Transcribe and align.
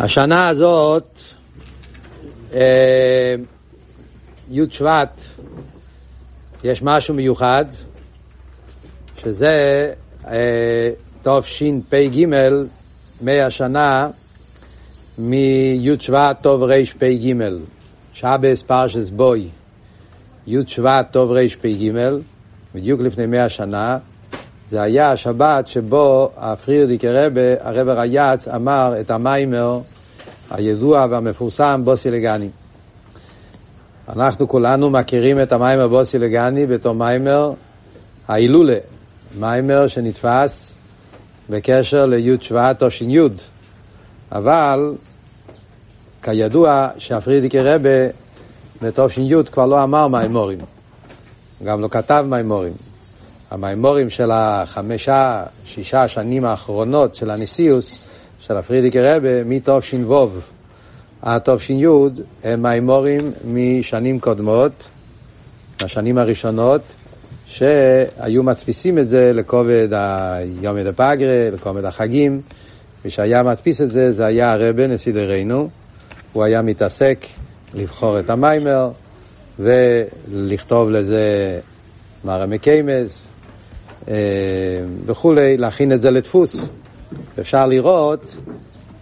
השנה 0.00 0.48
הזאת, 0.48 1.20
אה, 2.54 3.34
י' 4.50 4.70
שבט, 4.70 5.20
יש 6.64 6.82
משהו 6.82 7.14
מיוחד, 7.14 7.64
שזה 9.22 9.92
אה, 10.26 10.90
תשפ"ג, 11.22 12.26
מאה 13.22 13.50
שנה 13.50 14.08
מי' 15.18 15.96
שבט 16.00 16.42
טוב 16.42 16.62
רפ"ג, 16.62 17.34
שבס 18.12 18.62
פרשס 18.62 19.10
בוי, 19.10 19.48
י' 20.46 20.56
שבט 20.66 21.12
טוב 21.12 21.30
רפ"ג, 21.30 21.90
בדיוק 22.74 23.00
לפני 23.00 23.26
מאה 23.26 23.48
שנה, 23.48 23.98
זה 24.72 24.82
היה 24.82 25.12
השבת 25.12 25.68
שבו 25.68 26.30
הפרירדיקי 26.36 27.08
רבה, 27.08 27.40
הרב 27.60 27.88
רייץ, 27.88 28.48
אמר 28.48 28.94
את 29.00 29.10
המיימר 29.10 29.80
הידוע 30.50 31.06
והמפורסם 31.10 31.80
בוסי 31.84 32.10
לגני. 32.10 32.48
אנחנו 34.08 34.48
כולנו 34.48 34.90
מכירים 34.90 35.42
את 35.42 35.52
המיימר 35.52 35.88
בוסי 35.88 36.18
לגני 36.18 36.66
בתור 36.66 36.94
מיימר 36.94 37.52
ההילולה, 38.28 38.78
מיימר 39.38 39.86
שנתפס 39.86 40.76
בקשר 41.50 42.06
לי' 42.06 42.36
שבט 42.40 42.82
תש"י. 42.82 43.18
אבל 44.32 44.94
כידוע 46.22 46.88
שהפרידיקי 46.98 47.60
רבה 47.60 48.08
בתש"י 48.82 49.30
כבר 49.52 49.66
לא 49.66 49.84
אמר 49.84 50.08
מיימורים, 50.08 50.58
גם 51.64 51.80
לא 51.80 51.88
כתב 51.88 52.24
מיימורים. 52.28 52.91
המימורים 53.52 54.10
של 54.10 54.30
החמישה, 54.32 55.42
שישה 55.64 56.08
שנים 56.08 56.44
האחרונות 56.44 57.14
של 57.14 57.30
הנשיאוס, 57.30 57.98
של 58.40 58.56
הפרידיקי 58.56 59.00
רבה, 59.00 59.44
מתש"ו 59.44 60.28
עד 61.22 61.42
תש"י, 61.44 61.84
הם 62.44 62.62
מימורים 62.62 63.32
משנים 63.44 64.20
קודמות, 64.20 64.72
מהשנים 65.82 66.18
הראשונות, 66.18 66.80
שהיו 67.46 68.42
מדפיסים 68.42 68.98
את 68.98 69.08
זה 69.08 69.32
לכובד 69.34 69.88
היום 69.92 70.78
ידע 70.78 70.92
פגרה, 70.92 71.50
לכובד 71.52 71.84
החגים, 71.84 72.40
ושהיה 73.04 73.42
מדפיס 73.42 73.80
את 73.80 73.90
זה, 73.90 74.12
זה 74.12 74.26
היה 74.26 74.52
הרבה, 74.52 74.86
נשיא 74.86 75.12
דרינו, 75.12 75.68
הוא 76.32 76.44
היה 76.44 76.62
מתעסק 76.62 77.26
לבחור 77.74 78.18
את 78.18 78.30
המיימר 78.30 78.90
ולכתוב 79.58 80.90
לזה 80.90 81.58
מרמי 82.24 82.58
קיימס, 82.58 83.31
וכולי, 85.06 85.56
להכין 85.56 85.92
את 85.92 86.00
זה 86.00 86.10
לדפוס. 86.10 86.68
אפשר 87.40 87.66
לראות 87.66 88.36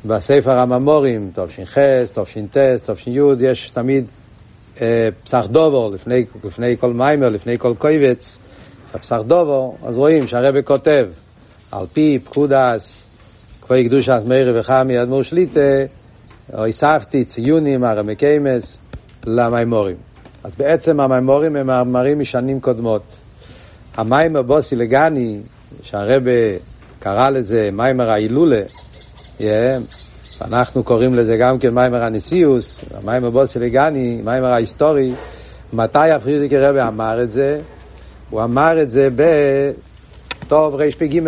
בספר 0.04 0.58
הממורים, 0.58 1.30
תש"ח, 1.34 1.78
תש"ט, 2.14 2.56
תש"י, 2.90 3.18
יש 3.40 3.70
תמיד 3.70 4.04
אה, 4.80 5.08
פסח 5.24 5.46
דובור, 5.50 5.90
לפני, 5.90 6.24
לפני 6.44 6.76
כל 6.80 6.92
מיימר, 6.92 7.28
לפני 7.28 7.58
כל 7.58 7.74
קויבץ, 7.78 8.38
הפסח 8.94 9.20
דובור, 9.26 9.78
אז 9.84 9.96
רואים 9.96 10.26
שהרבא 10.26 10.60
כותב, 10.64 11.06
על 11.72 11.86
פי 11.92 12.18
פקודס, 12.24 13.06
כפי 13.62 13.88
קדושת 13.88 14.22
מאיר 14.26 14.52
וחמי 14.60 15.02
אדמו"ר 15.02 15.22
שליטה, 15.22 15.60
הוספתי 16.52 17.24
ציונים, 17.24 17.84
הרמי 17.84 18.16
קיימס, 18.16 18.78
למימורים. 19.26 19.96
אז 20.44 20.52
בעצם 20.58 21.00
המימורים 21.00 21.56
הם 21.56 21.66
מאמרים 21.66 22.18
משנים 22.18 22.60
קודמות. 22.60 23.02
המיימר 23.96 24.42
בוסי 24.42 24.76
לגני, 24.76 25.40
שהרבי 25.82 26.30
קרא 26.98 27.30
לזה 27.30 27.70
מיימר 27.72 28.10
ההילולה, 28.10 28.62
yeah, 29.38 29.42
אנחנו 30.40 30.82
קוראים 30.82 31.14
לזה 31.14 31.36
גם 31.36 31.58
כן 31.58 31.74
מיימר 31.74 32.02
הנשיאוס, 32.02 32.84
המיימר 32.94 33.30
בוסי 33.30 33.58
לגני, 33.58 34.20
מיימר 34.24 34.52
ההיסטורי, 34.52 35.12
מתי 35.72 36.10
הפריערדיקער 36.10 36.58
רבי 36.58 36.80
אמר 36.82 37.22
את 37.22 37.30
זה? 37.30 37.60
הוא 38.30 38.44
אמר 38.44 38.82
את 38.82 38.90
זה 38.90 39.08
בתרפ"ג. 40.46 41.20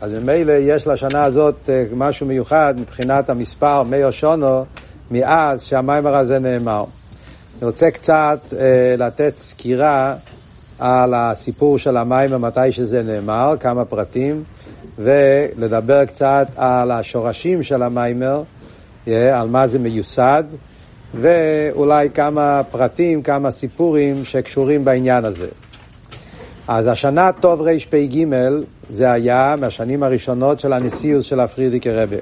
אז 0.00 0.12
ממילא 0.12 0.52
יש 0.52 0.86
לשנה 0.86 1.24
הזאת 1.24 1.70
אה, 1.70 1.84
משהו 1.94 2.26
מיוחד 2.26 2.74
מבחינת 2.78 3.30
המספר 3.30 3.82
מאה 3.82 4.10
שונו 4.10 4.64
מאז 5.10 5.62
שהמיימר 5.62 6.16
הזה 6.16 6.38
נאמר. 6.38 6.84
אני 7.58 7.66
רוצה 7.66 7.90
קצת 7.90 8.38
אה, 8.58 8.94
לתת 8.98 9.32
סקירה 9.36 10.14
על 10.78 11.14
הסיפור 11.14 11.78
של 11.78 11.96
המים 11.96 12.32
ומתי 12.32 12.72
שזה 12.72 13.02
נאמר, 13.02 13.54
כמה 13.60 13.84
פרטים, 13.84 14.44
ולדבר 14.98 16.04
קצת 16.04 16.46
על 16.56 16.90
השורשים 16.90 17.62
של 17.62 17.82
המיימר, 17.82 18.42
על 19.06 19.48
מה 19.48 19.66
זה 19.66 19.78
מיוסד, 19.78 20.44
ואולי 21.20 22.10
כמה 22.10 22.62
פרטים, 22.70 23.22
כמה 23.22 23.50
סיפורים 23.50 24.24
שקשורים 24.24 24.84
בעניין 24.84 25.24
הזה. 25.24 25.48
אז 26.68 26.86
השנה 26.86 27.30
טוב 27.40 27.60
רפ"ג 27.62 28.24
זה 28.90 29.12
היה 29.12 29.54
מהשנים 29.60 30.02
הראשונות 30.02 30.60
של 30.60 30.72
הנשיאוס 30.72 31.26
של 31.26 31.40
הפרידיקי 31.40 31.90
רבה. 31.90 32.16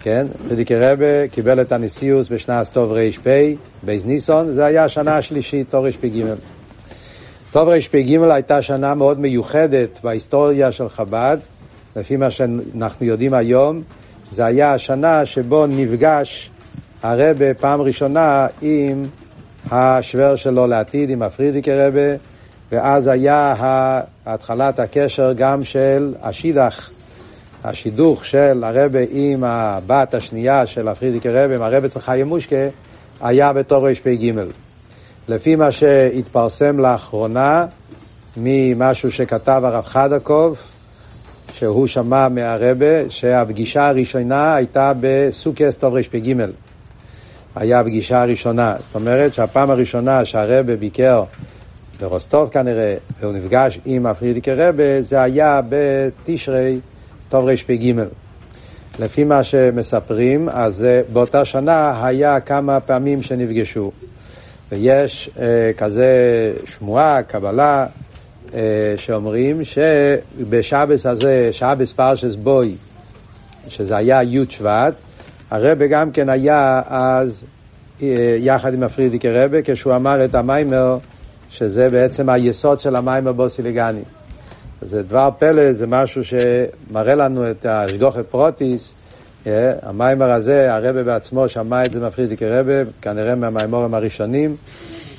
כן, 0.00 0.26
פריערדיקער 0.48 0.76
רבי 0.76 1.28
קיבל 1.28 1.60
את 1.60 1.72
הנשיאוס 1.72 2.28
בשנת 2.28 2.68
תר"פ, 2.72 3.18
בייז 3.82 4.06
ניסון, 4.06 4.52
זה 4.52 4.64
היה 4.64 4.84
השנה 4.84 5.16
השלישית, 5.16 5.70
תרפ"ג. 5.70 6.22
תרפ"ג 7.52 8.18
הייתה 8.30 8.62
שנה 8.62 8.94
מאוד 8.94 9.20
מיוחדת 9.20 9.98
בהיסטוריה 10.02 10.72
של 10.72 10.88
חב"ד, 10.88 11.36
לפי 11.96 12.16
מה 12.16 12.30
שאנחנו 12.30 13.06
יודעים 13.06 13.34
היום, 13.34 13.82
זה 14.32 14.44
היה 14.44 14.74
השנה 14.74 15.26
שבו 15.26 15.66
נפגש 15.66 16.50
הרבי 17.02 17.54
פעם 17.54 17.80
ראשונה 17.80 18.46
עם 18.60 19.06
השווער 19.70 20.36
שלו 20.36 20.66
לעתיד, 20.66 21.10
עם 21.10 21.22
הפריערדיקער 21.22 21.74
רבי, 21.74 22.16
ואז 22.72 23.06
היה 23.06 23.54
התחלת 24.26 24.80
הקשר 24.80 25.32
גם 25.32 25.64
של 25.64 26.14
השידוך, 26.22 26.90
השידוך 27.64 28.24
של 28.24 28.64
הרבה 28.64 29.00
עם 29.10 29.44
הבת 29.44 30.14
השנייה 30.14 30.66
של 30.66 30.88
הפרידיקי 30.88 31.28
רבה, 31.28 31.54
עם 31.54 31.62
הרבה 31.62 31.88
צחי 31.88 32.22
מושקה, 32.26 32.66
היה 33.20 33.52
בתור 33.52 33.88
רפ"ג. 33.88 34.32
לפי 35.28 35.56
מה 35.56 35.70
שהתפרסם 35.70 36.78
לאחרונה, 36.78 37.66
ממשהו 38.36 39.12
שכתב 39.12 39.62
הרב 39.64 39.84
חדקוב, 39.84 40.58
שהוא 41.54 41.86
שמע 41.86 42.28
מהרבה, 42.28 43.10
שהפגישה 43.10 43.88
הראשונה 43.88 44.54
הייתה 44.54 44.92
בסוכס 45.00 45.76
טוב 45.76 45.94
רפ"ג. 45.94 46.34
היה 47.56 47.80
הפגישה 47.80 48.22
הראשונה. 48.22 48.76
זאת 48.86 48.94
אומרת 48.94 49.34
שהפעם 49.34 49.70
הראשונה 49.70 50.24
שהרבה 50.24 50.76
ביקר 50.76 51.24
ברוסטוב 52.00 52.48
כנראה, 52.48 52.96
והוא 53.20 53.32
נפגש 53.32 53.80
עם 53.84 54.06
הפרידיקי 54.06 54.52
רבה, 54.52 55.02
זה 55.02 55.22
היה 55.22 55.60
בתשרי 55.68 56.80
טוב 57.28 57.48
רפ"ג. 57.48 57.92
לפי 58.98 59.24
מה 59.24 59.42
שמספרים, 59.42 60.48
אז 60.48 60.86
באותה 61.12 61.44
שנה 61.44 62.06
היה 62.06 62.40
כמה 62.40 62.80
פעמים 62.80 63.22
שנפגשו. 63.22 63.90
ויש 64.72 65.30
אה, 65.40 65.70
כזה 65.76 66.12
שמועה, 66.64 67.22
קבלה, 67.22 67.86
אה, 68.54 68.94
שאומרים 68.96 69.60
שבשבס 69.64 71.06
הזה, 71.06 71.48
שבס 71.52 71.92
פרשס 71.92 72.34
בוי, 72.34 72.74
שזה 73.68 73.96
היה 73.96 74.22
י' 74.22 74.44
שבט, 74.48 74.94
הרבה 75.50 75.86
גם 75.86 76.10
כן 76.10 76.28
היה 76.28 76.82
אז 76.86 77.44
אה, 78.02 78.36
יחד 78.38 78.74
עם 78.74 78.82
הפרידיקי 78.82 79.30
רבה, 79.30 79.58
כשהוא 79.64 79.96
אמר 79.96 80.24
את 80.24 80.34
המיימר, 80.34 80.98
שזה 81.50 81.88
בעצם 81.90 82.28
היסוד 82.28 82.80
של 82.80 82.96
המיימר 82.96 83.32
בוסיליגני. 83.32 84.02
זה 84.82 85.02
דבר 85.02 85.30
פלא, 85.38 85.72
זה 85.72 85.86
משהו 85.86 86.22
שמראה 86.24 87.14
לנו 87.14 87.50
את 87.50 87.66
השגחת 87.66 88.26
פרטית, 88.26 88.94
המיימר 89.82 90.30
הזה, 90.30 90.74
הרבי 90.74 91.02
בעצמו 91.02 91.48
שמע 91.48 91.84
את 91.84 91.92
זה 91.92 92.00
מפריערדיקער 92.00 92.46
רבי, 92.46 92.90
כנראה 93.02 93.34
מהמיימורים 93.34 93.94
הראשונים, 93.94 94.56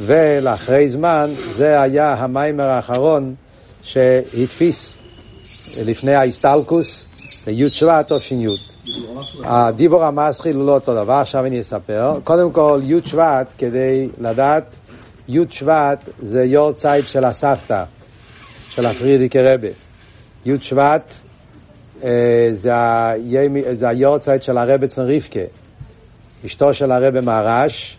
ולאחרי 0.02 0.90
זמן 0.90 1.34
זה 1.50 1.82
היה 1.82 2.14
המיימר 2.14 2.64
האחרון 2.64 3.36
שהדפיס 3.84 4.98
לפני 5.82 6.16
ההסתלקוס, 6.16 7.06
בי' 7.46 7.70
שבט 7.70 8.12
תש"י. 8.12 8.46
הדיבור 9.44 10.06
המתחיל 10.06 10.56
הוא 10.56 10.66
לא 10.66 10.72
אותו 10.72 10.96
דבר, 10.96 11.14
עכשיו 11.14 11.46
אני 11.46 11.62
אספר. 11.62 12.20
קודם 12.24 12.52
כל, 12.52 12.82
י' 12.84 13.00
שבט, 13.06 13.54
כדי 13.58 14.10
לדעת, 14.22 14.76
י' 15.28 15.40
שבט 15.50 16.10
זה 16.20 16.44
יורצייט 16.44 17.08
של 17.08 17.24
הסבתא, 17.24 17.84
של 18.70 18.86
הפרידיקי 18.86 19.40
רבה. 19.42 19.68
י' 20.46 20.58
שבט 20.62 21.14
זה 22.54 23.88
היורצייט 23.88 24.44
של 24.44 24.58
הרב 24.58 24.84
אצל 24.84 25.02
רבקה, 25.02 25.40
אשתו 26.46 26.74
של 26.74 26.92
הרב 26.92 27.20
מהרש, 27.20 27.98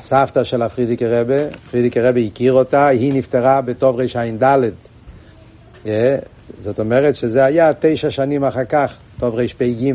הסבתא 0.00 0.44
של 0.44 0.62
הפרידיקי 0.62 1.06
רבה, 1.06 1.48
פרידיקי 1.70 2.00
רבה 2.00 2.20
הכיר 2.20 2.52
אותה, 2.52 2.86
היא 2.86 3.14
נפטרה 3.14 3.60
בטוב 3.60 4.00
רע"ד. 4.00 4.70
זאת 6.58 6.80
אומרת 6.80 7.16
שזה 7.16 7.44
היה 7.44 7.72
תשע 7.78 8.10
שנים 8.10 8.44
אחר 8.44 8.64
כך, 8.64 8.96
טוב 9.18 9.34
רפ"ג. 9.34 9.92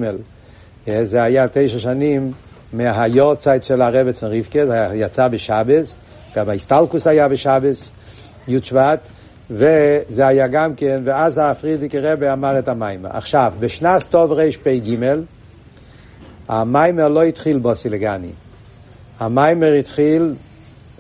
זה 1.04 1.24
היה 1.24 1.48
תשע 1.48 1.80
שנים 1.80 2.32
מהיורצייט 2.74 3.64
של 3.64 3.82
הרעבעצין 3.82 4.28
רבקה, 4.28 4.66
זה 4.66 4.88
יצא 4.94 5.28
בשבס, 5.28 5.96
גם 6.36 6.50
ההסתלקוס 6.50 7.08
היה 7.08 7.28
בשבס, 7.28 7.90
י' 8.48 8.60
שבט, 8.64 9.00
וזה 9.50 10.28
היה 10.28 10.48
גם 10.48 10.76
כן, 10.76 11.02
ואז 11.06 11.40
הפריערדיקער 11.44 11.96
רבי 11.96 12.34
אמר 12.34 12.60
את 12.60 12.68
המיימר. 12.68 13.10
עכשיו, 13.14 13.54
בשנס 13.60 14.08
תרפ"ג, 14.08 14.96
המיימר 16.48 17.08
לא 17.08 17.24
התחיל 17.24 17.58
בוסי 17.58 17.90
לגני. 17.90 18.32
המיימר 19.20 19.72
התחיל 19.72 20.34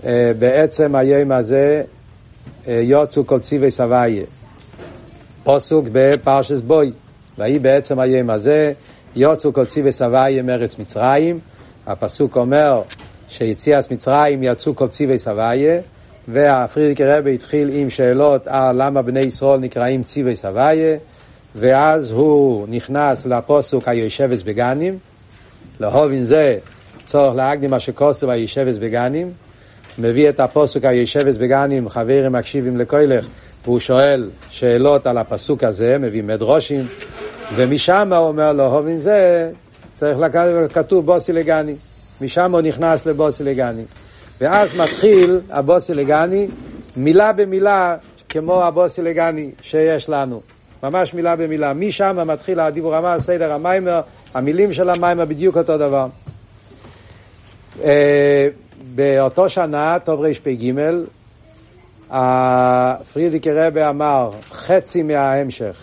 אה, 0.05 0.31
בעצם 0.39 0.95
היום 0.95 1.31
הזה, 1.31 1.83
אה, 2.67 2.81
יצאו 2.83 3.39
כל 3.39 3.71
צבאות. 3.71 4.23
פוסוק 5.43 5.85
בפרשס 5.91 6.59
בוי. 6.59 6.91
ויהי 7.37 7.59
בעצם 7.59 7.99
היום 7.99 8.29
הזה, 8.29 8.71
יוצאו 9.15 9.65
ציווי 9.65 9.91
סבייה 9.91 10.43
מארץ 10.43 10.79
מצרים. 10.79 11.39
הפסוק 11.87 12.37
אומר 12.37 12.81
שיציאת 13.29 13.91
מצרים 13.91 14.43
יצאו 14.43 14.87
ציווי 14.87 15.19
סבייה. 15.19 15.81
והפרידיקי 16.31 17.05
רבי 17.05 17.35
התחיל 17.35 17.69
עם 17.73 17.89
שאלות 17.89 18.47
על 18.47 18.85
למה 18.85 19.01
בני 19.01 19.19
ישראל 19.19 19.59
נקראים 19.59 20.03
ציווי 20.03 20.35
סבייה, 20.35 20.97
ואז 21.55 22.11
הוא 22.11 22.67
נכנס 22.69 23.25
לפוסוק 23.25 23.87
היושבס 23.87 24.41
בגנים, 24.41 24.97
להובין 25.79 26.23
זה 26.23 26.57
צורך 27.05 27.35
להקדים 27.35 27.69
מה 27.69 27.79
שכוסו 27.79 28.31
היושבס 28.31 28.77
בגנים, 28.77 29.31
מביא 29.97 30.29
את 30.29 30.39
הפוסוק 30.39 30.85
היושבס 30.85 31.37
בגנים, 31.37 31.89
חברים 31.89 32.31
מקשיבים 32.31 32.77
לכוילך, 32.77 33.25
והוא 33.63 33.79
שואל 33.79 34.29
שאלות 34.49 35.07
על 35.07 35.17
הפסוק 35.17 35.63
הזה, 35.63 35.97
מביא 35.97 36.23
מדרושים, 36.23 36.87
ומשם 37.55 38.13
הוא 38.13 38.27
אומר 38.27 38.53
לו, 38.53 38.65
הובין 38.65 38.99
זה, 38.99 39.51
צריך 39.95 40.19
לקחת, 40.19 40.47
כתוב 40.73 41.05
בוסי 41.05 41.33
לגני, 41.33 41.75
משם 42.21 42.51
הוא 42.51 42.61
נכנס 42.61 43.05
לבוסי 43.05 43.43
לגני. 43.43 43.83
ואז 44.41 44.75
מתחיל 44.75 45.39
הבוסי 45.49 45.93
לגני, 45.93 46.47
מילה 46.97 47.33
במילה, 47.33 47.97
כמו 48.29 48.63
הבוסי 48.63 49.01
לגני 49.01 49.51
שיש 49.61 50.09
לנו. 50.09 50.41
ממש 50.83 51.13
מילה 51.13 51.35
במילה. 51.35 51.73
משם 51.73 52.27
מתחיל 52.27 52.59
הדיבור 52.59 52.95
המה, 52.95 53.19
סדר 53.19 53.53
המיימר, 53.53 54.01
המילים 54.33 54.73
של 54.73 54.89
המיימר 54.89 55.25
בדיוק 55.25 55.57
אותו 55.57 55.77
דבר. 55.77 56.07
אה, 57.83 58.47
באותו 58.95 59.49
שנה, 59.49 59.97
טוב 60.03 60.21
רפ"ג, 60.21 60.73
פרידיקי 63.13 63.51
רבי 63.51 63.85
אמר 63.85 64.31
חצי 64.51 65.03
מההמשך 65.03 65.75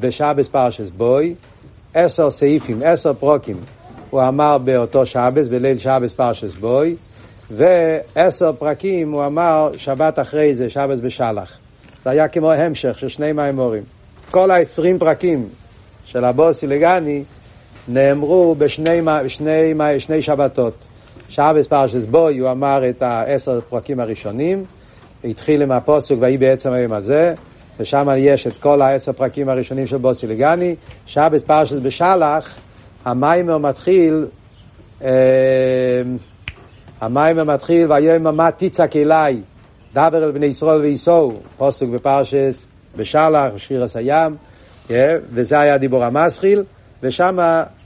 בשבס 0.00 0.48
פרשס 0.48 0.90
בוי, 0.90 1.34
עשר 1.94 2.30
סעיפים, 2.30 2.80
עשר 2.84 3.12
פרוקים, 3.12 3.56
הוא 4.10 4.22
אמר 4.28 4.58
באותו 4.58 5.06
שבס, 5.06 5.48
בליל 5.48 5.78
שבס 5.78 6.12
פרשס 6.12 6.54
בוי, 6.60 6.96
ועשר 7.50 8.52
פרקים 8.52 9.12
הוא 9.12 9.26
אמר 9.26 9.70
שבת 9.76 10.18
אחרי 10.18 10.54
זה, 10.54 10.70
שבס 10.70 11.00
בשלח. 11.00 11.58
זה 12.04 12.10
היה 12.10 12.28
כמו 12.28 12.52
המשך 12.52 12.98
של 12.98 13.08
שני 13.08 13.32
מימורים. 13.32 13.82
כל 14.30 14.50
העשרים 14.50 14.98
פרקים 14.98 15.48
של 16.04 16.24
הבוסי 16.24 16.66
לגני 16.66 17.24
נאמרו 17.88 18.54
בשני 18.54 19.00
שני, 19.28 19.74
שני 19.98 20.22
שבתות. 20.22 20.74
שבס 21.28 21.66
פרשס 21.66 22.04
בוי 22.04 22.38
הוא 22.38 22.50
אמר 22.50 22.88
את 22.88 23.02
העשר 23.02 23.60
פרקים 23.68 24.00
הראשונים, 24.00 24.64
התחיל 25.24 25.62
עם 25.62 25.72
הפוסוק 25.72 26.18
ויהי 26.20 26.38
בעצם 26.38 26.72
היום 26.72 26.92
הזה, 26.92 27.34
ושם 27.80 28.08
יש 28.16 28.46
את 28.46 28.56
כל 28.56 28.82
העשר 28.82 29.12
פרקים 29.12 29.48
הראשונים 29.48 29.86
של 29.86 29.96
בוסי 29.96 30.26
לגני. 30.26 30.74
שבס 31.06 31.42
פרשס 31.42 31.78
בשלח, 31.82 32.56
המיימר 33.04 33.58
מתחיל 33.58 34.26
אה, 35.02 35.08
המים 37.00 37.36
מתחיל, 37.36 37.92
ויאמר 37.92 38.30
מה 38.30 38.50
תצעק 38.50 38.96
אליי, 38.96 39.40
דבר 39.94 40.24
אל 40.24 40.30
בני 40.30 40.46
ישראל 40.46 40.80
וייסעו, 40.80 41.32
פוסק 41.56 41.86
בפרשס, 41.86 42.66
בשלח, 42.96 43.52
בשירס 43.54 43.96
הים, 43.96 44.36
וזה 45.32 45.60
היה 45.60 45.78
דיבור 45.78 46.04
המסחיל, 46.04 46.64
ושם 47.02 47.38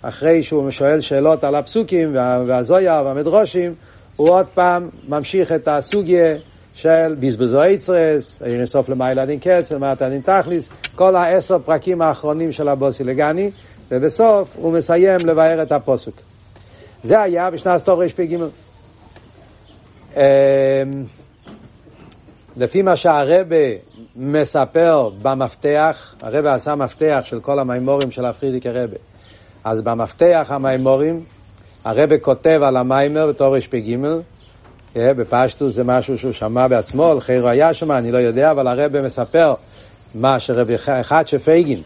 אחרי 0.02 0.42
שהוא 0.42 0.70
שואל 0.70 1.00
שאלות 1.00 1.44
על 1.44 1.54
הפסוקים 1.54 2.14
והזויה 2.46 3.02
והמדרושים, 3.04 3.74
הוא 4.16 4.30
עוד 4.30 4.48
פעם 4.48 4.88
ממשיך 5.08 5.52
את 5.52 5.68
הסוגיה 5.68 6.36
של 6.74 7.16
בזבזו 7.20 7.62
איצרס, 7.62 8.42
אין 8.44 8.66
סוף 8.66 8.88
למעלה 8.88 9.26
דין 9.26 9.38
קץ, 9.38 9.72
למטה 9.72 10.08
דין 10.08 10.20
תכליס, 10.20 10.70
כל 10.94 11.16
העשר 11.16 11.58
פרקים 11.58 12.02
האחרונים 12.02 12.52
של 12.52 12.68
הבוסי 12.68 13.04
לגני, 13.04 13.50
ובסוף 13.90 14.48
הוא 14.56 14.72
מסיים 14.72 15.20
לבאר 15.24 15.62
את 15.62 15.72
הפוסק. 15.72 16.12
זה 17.02 17.20
היה 17.20 17.50
בשנת 17.50 17.78
סטוב 17.78 18.00
רפ"ג. 18.00 18.34
אמ, 18.34 18.48
לפי 22.56 22.82
מה 22.82 22.96
שהרבה 22.96 23.56
מספר 24.16 25.10
במפתח, 25.22 26.14
הרבה 26.20 26.54
עשה 26.54 26.74
מפתח 26.74 27.20
של 27.24 27.40
כל 27.40 27.58
המימורים 27.58 28.10
של 28.10 28.24
הפרידיק 28.24 28.66
הרבה. 28.66 28.96
אז 29.64 29.80
במפתח 29.80 30.46
המימורים, 30.50 31.24
הרבה 31.84 32.18
כותב 32.18 32.60
על 32.64 32.76
המיימר 32.76 33.26
בתור 33.26 33.56
רפ"ג, 33.56 33.96
אה, 34.96 35.14
בפשטוס 35.14 35.74
זה 35.74 35.84
משהו 35.84 36.18
שהוא 36.18 36.32
שמע 36.32 36.68
בעצמו, 36.68 37.14
לחייר 37.16 37.48
היה 37.48 37.74
שם, 37.74 37.92
אני 37.92 38.12
לא 38.12 38.18
יודע, 38.18 38.50
אבל 38.50 38.66
הרבה 38.66 39.02
מספר 39.02 39.54
מה 40.14 40.40
שרבי 40.40 40.74
אחד 41.00 41.28
שפייגין, 41.28 41.82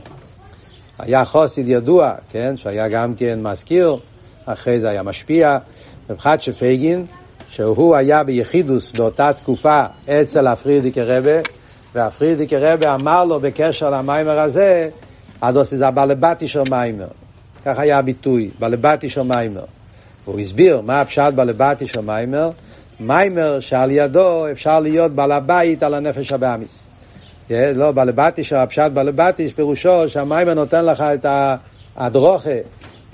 היה 0.99 1.25
חוסיד 1.25 1.69
ידוע, 1.69 2.13
כן, 2.31 2.57
שהיה 2.57 2.89
גם 2.89 3.15
כן 3.15 3.39
מזכיר, 3.43 3.97
אחרי 4.47 4.81
זה 4.81 4.89
היה 4.89 5.03
משפיע, 5.03 5.59
רבי 6.11 6.19
אחד 6.19 6.41
שפייגין, 6.41 7.07
שהוא 7.55 7.97
היה 7.97 8.25
ביחידוס 8.25 8.93
באותה 8.93 9.33
תקופה 9.33 9.85
אצל 10.09 10.47
הפרידיקי 10.47 11.03
רבה, 11.03 11.41
והפרידיקי 11.95 12.57
רבה 12.57 12.95
אמר 12.95 13.25
לו 13.25 13.41
בקשר 13.41 13.91
למיימר 13.91 14.41
הזה, 14.41 14.89
אדוס 15.41 15.75
זה 15.75 15.89
הבעלבתי 15.89 16.49
של 16.49 16.63
מיימר. 16.71 17.07
כך 17.65 17.79
היה 17.79 17.99
הביטוי, 17.99 18.51
בעלבתי 18.59 19.09
של 19.09 19.23
מיימר. 19.23 19.65
והוא 20.25 20.41
הסביר 20.41 20.81
מה 20.81 21.01
הפשט 21.01 21.35
בעלבתי 21.35 21.87
של 21.87 22.01
מיימר, 22.01 22.51
מיימר 23.01 23.61
שעל 23.61 23.91
ידו 23.91 24.51
אפשר 24.53 24.81
להיות 24.81 25.13
בעל 25.13 25.33
הבית 25.33 25.83
על 25.83 25.95
הנפש 25.95 26.33
הבאמיס. 26.33 26.85
לא, 27.51 27.93
בעלבתי 27.93 28.45
של 28.45 28.57
הפשט 28.57 28.91
בעלבתי, 28.95 29.51
פירושו 29.51 30.09
שהמיימר 30.09 30.55
נותן 30.55 30.85
לך 30.85 31.01
את 31.01 31.27
הדרוכה, 31.97 32.59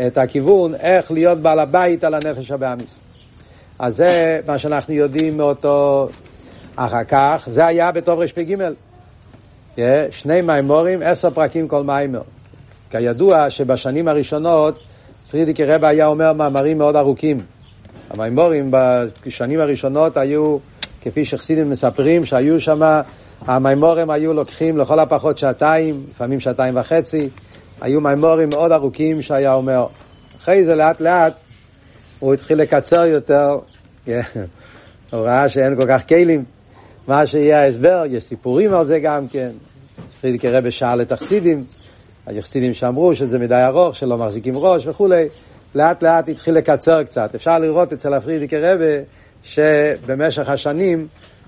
את 0.07 0.19
הכיוון, 0.19 0.75
איך 0.75 1.11
להיות 1.11 1.39
בעל 1.39 1.59
הבית 1.59 2.05
על 2.05 2.15
הנפש 2.15 2.51
הבאמיס. 2.51 3.10
אז 3.81 3.97
זה 3.97 4.41
מה 4.47 4.59
שאנחנו 4.59 4.95
יודעים 4.95 5.37
מאותו 5.37 6.09
אחר 6.77 7.05
כך, 7.05 7.49
זה 7.51 7.67
היה 7.67 7.93
בטוב 7.93 8.19
רפ"ג. 8.19 8.57
שני 10.11 10.41
מימורים, 10.43 11.03
עשר 11.03 11.31
פרקים 11.31 11.69
כל 11.69 11.83
מיימר. 11.83 12.21
כידוע 12.91 13.51
שבשנים 13.51 14.09
הראשונות 14.09 14.79
פרידיקי 15.31 15.65
רבה 15.65 15.89
היה 15.89 16.07
אומר 16.07 16.33
מאמרים 16.33 16.79
מאוד 16.79 16.97
ארוכים. 16.97 17.41
המימורים 18.11 18.71
בשנים 19.27 19.61
הראשונות 19.61 20.17
היו, 20.17 20.57
כפי 21.03 21.25
שחסידים 21.25 21.71
מספרים, 21.71 22.25
שהיו 22.25 22.61
שם, 22.61 23.01
המימורים 23.47 24.11
היו 24.11 24.33
לוקחים 24.33 24.79
לכל 24.79 25.01
הפחות 25.01 25.39
שעתיים, 25.39 26.01
לפעמים 26.11 26.41
שעתיים 26.41 26.77
וחצי. 26.77 27.29
היו 27.81 28.01
מימורים 28.01 28.51
מאוד 28.51 28.73
ארוכים 28.73 29.23
שהיה 29.23 29.55
אומר. 29.55 29.87
אחרי 30.43 30.65
זה 30.65 30.75
לאט 30.75 31.01
לאט 31.01 31.33
הוא 32.21 32.35
התחיל 32.35 32.59
לקצר 32.59 33.05
יותר, 33.05 33.59
כן. 34.05 34.21
הוא 35.11 35.21
ראה 35.21 35.49
שאין 35.49 35.77
כל 35.77 35.87
כך 35.89 36.09
כלים. 36.09 36.45
מה 37.07 37.27
שיהיה 37.27 37.61
ההסבר, 37.61 38.03
יש 38.09 38.25
סיפורים 38.25 38.75
על 38.75 38.85
זה 38.85 38.99
גם 38.99 39.29
כן. 39.29 39.51
פרידיקי 40.21 40.49
רבי 40.49 40.71
שאל 40.71 41.03
את 41.03 41.13
החסידים 41.13 41.65
שאמרו 42.73 43.15
שזה 43.15 43.39
מדי 43.39 43.65
ארוך, 43.67 43.97
שלא 43.97 44.19
מחזיקים 44.19 44.59
ראש 44.59 44.87
וכולי. 44.87 45.29
לאט 45.75 46.03
לאט 46.03 46.29
התחיל 46.29 46.55
לקצר 46.55 47.03
קצת. 47.03 47.35
אפשר 47.35 47.59
לראות 47.59 47.93
אצל 47.93 48.15
הפרידיקי 48.15 48.59
רבי 48.59 48.97
שבמשך 49.43 50.49
השנים, 50.49 51.07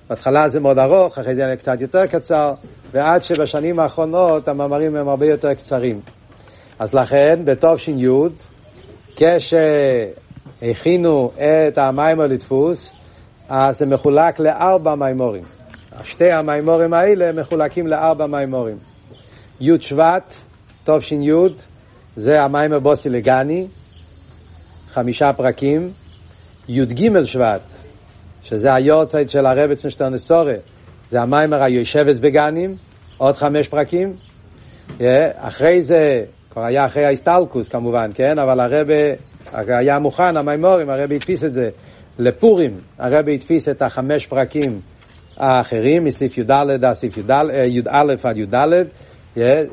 בהתחלה 0.08 0.48
זה 0.48 0.60
מאוד 0.60 0.78
ארוך, 0.78 1.18
אחרי 1.18 1.34
זה 1.34 1.54
קצת 1.58 1.80
יותר 1.80 2.06
קצר, 2.06 2.52
ועד 2.92 3.22
שבשנים 3.22 3.80
האחרונות 3.80 4.48
המאמרים 4.48 4.96
הם 4.96 5.08
הרבה 5.08 5.26
יותר 5.26 5.54
קצרים. 5.54 6.00
אז 6.78 6.94
לכן, 6.94 7.40
בתש"י, 7.44 8.08
כש... 9.16 9.54
הכינו 10.62 11.30
את 11.36 11.78
המיימור 11.78 12.26
לדפוס, 12.26 12.90
אז 13.48 13.78
זה 13.78 13.86
מחולק 13.86 14.38
לארבע 14.38 14.94
מיימורים. 14.94 15.42
שתי 16.04 16.30
המיימורים 16.30 16.92
האלה 16.94 17.32
מחולקים 17.32 17.86
לארבע 17.86 18.26
מיימורים. 18.26 18.78
י' 19.60 19.80
שבט, 19.80 20.34
תש"י, 20.84 21.30
זה 22.16 22.42
המיימור 22.42 22.78
בוסי 22.78 23.08
לגני, 23.08 23.66
חמישה 24.92 25.32
פרקים. 25.32 25.92
י"ג 26.68 27.22
שבט, 27.22 27.60
שזה 28.42 28.74
היורצייט 28.74 29.28
של 29.28 29.46
הרבץ 29.46 29.86
משטרנסורי, 29.86 30.56
זה 31.10 31.22
המיימר 31.22 31.62
היושבס 31.62 32.18
בגנים, 32.18 32.70
עוד 33.18 33.36
חמש 33.36 33.68
פרקים. 33.68 34.14
אחרי 35.36 35.82
זה 35.82 36.24
כבר 36.50 36.64
היה 36.64 36.86
אחרי 36.86 37.04
ההסטלקוס 37.04 37.68
כמובן, 37.68 38.10
כן? 38.14 38.38
אבל 38.38 38.60
הרבה 38.60 38.94
היה 39.52 39.98
מוכן, 39.98 40.36
המימורים, 40.36 40.90
הרבה 40.90 41.14
הדפיס 41.14 41.44
את 41.44 41.52
זה. 41.52 41.70
לפורים, 42.18 42.80
הרבה 42.98 43.32
הדפיס 43.32 43.68
את 43.68 43.82
החמש 43.82 44.26
פרקים 44.26 44.80
האחרים, 45.36 46.04
מסעיף 46.04 46.38
י"ד 46.38 46.50
עד 46.50 46.94
סעיף 46.94 47.16
י"א 47.16 47.42
עד 48.22 48.36
י"ד, 48.36 48.84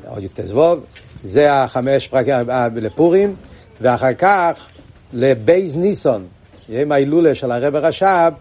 או 0.07 0.19
י"ט"ו, 0.19 0.75
זה 1.23 1.53
החמש 1.53 2.07
פרקים 2.07 2.35
לפורים, 2.75 3.35
ואחר 3.81 4.13
כך 4.13 4.67
לבייז 5.13 5.77
ניסון, 5.77 6.25
יום 6.69 6.91
ההילולה 6.91 7.35
של 7.35 7.51
הרב 7.51 7.75
רש"ב, 7.75 8.31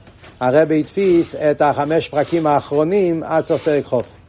הרב 0.40 0.72
הדפיס 0.72 1.34
את 1.34 1.62
החמש 1.62 2.08
פרקים 2.08 2.46
האחרונים 2.46 3.22
עד 3.22 3.44
סוף 3.44 3.64
פרק 3.64 3.84
חוף. 3.84 4.20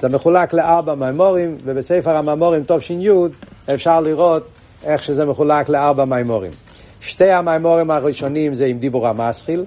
זה 0.00 0.08
מחולק 0.08 0.52
לארבע 0.52 0.94
מימורים, 0.94 1.58
ובספר 1.64 2.16
המימורים 2.16 2.64
תש"י 2.66 3.08
אפשר 3.74 4.00
לראות 4.00 4.48
איך 4.84 5.02
שזה 5.02 5.24
מחולק 5.24 5.68
לארבע 5.68 6.04
מימורים. 6.04 6.52
שתי 7.00 7.30
המימורים 7.30 7.90
הראשונים 7.90 8.54
זה 8.54 8.66
עם 8.66 8.78
דיבור 8.78 9.08
המסחיל, 9.08 9.64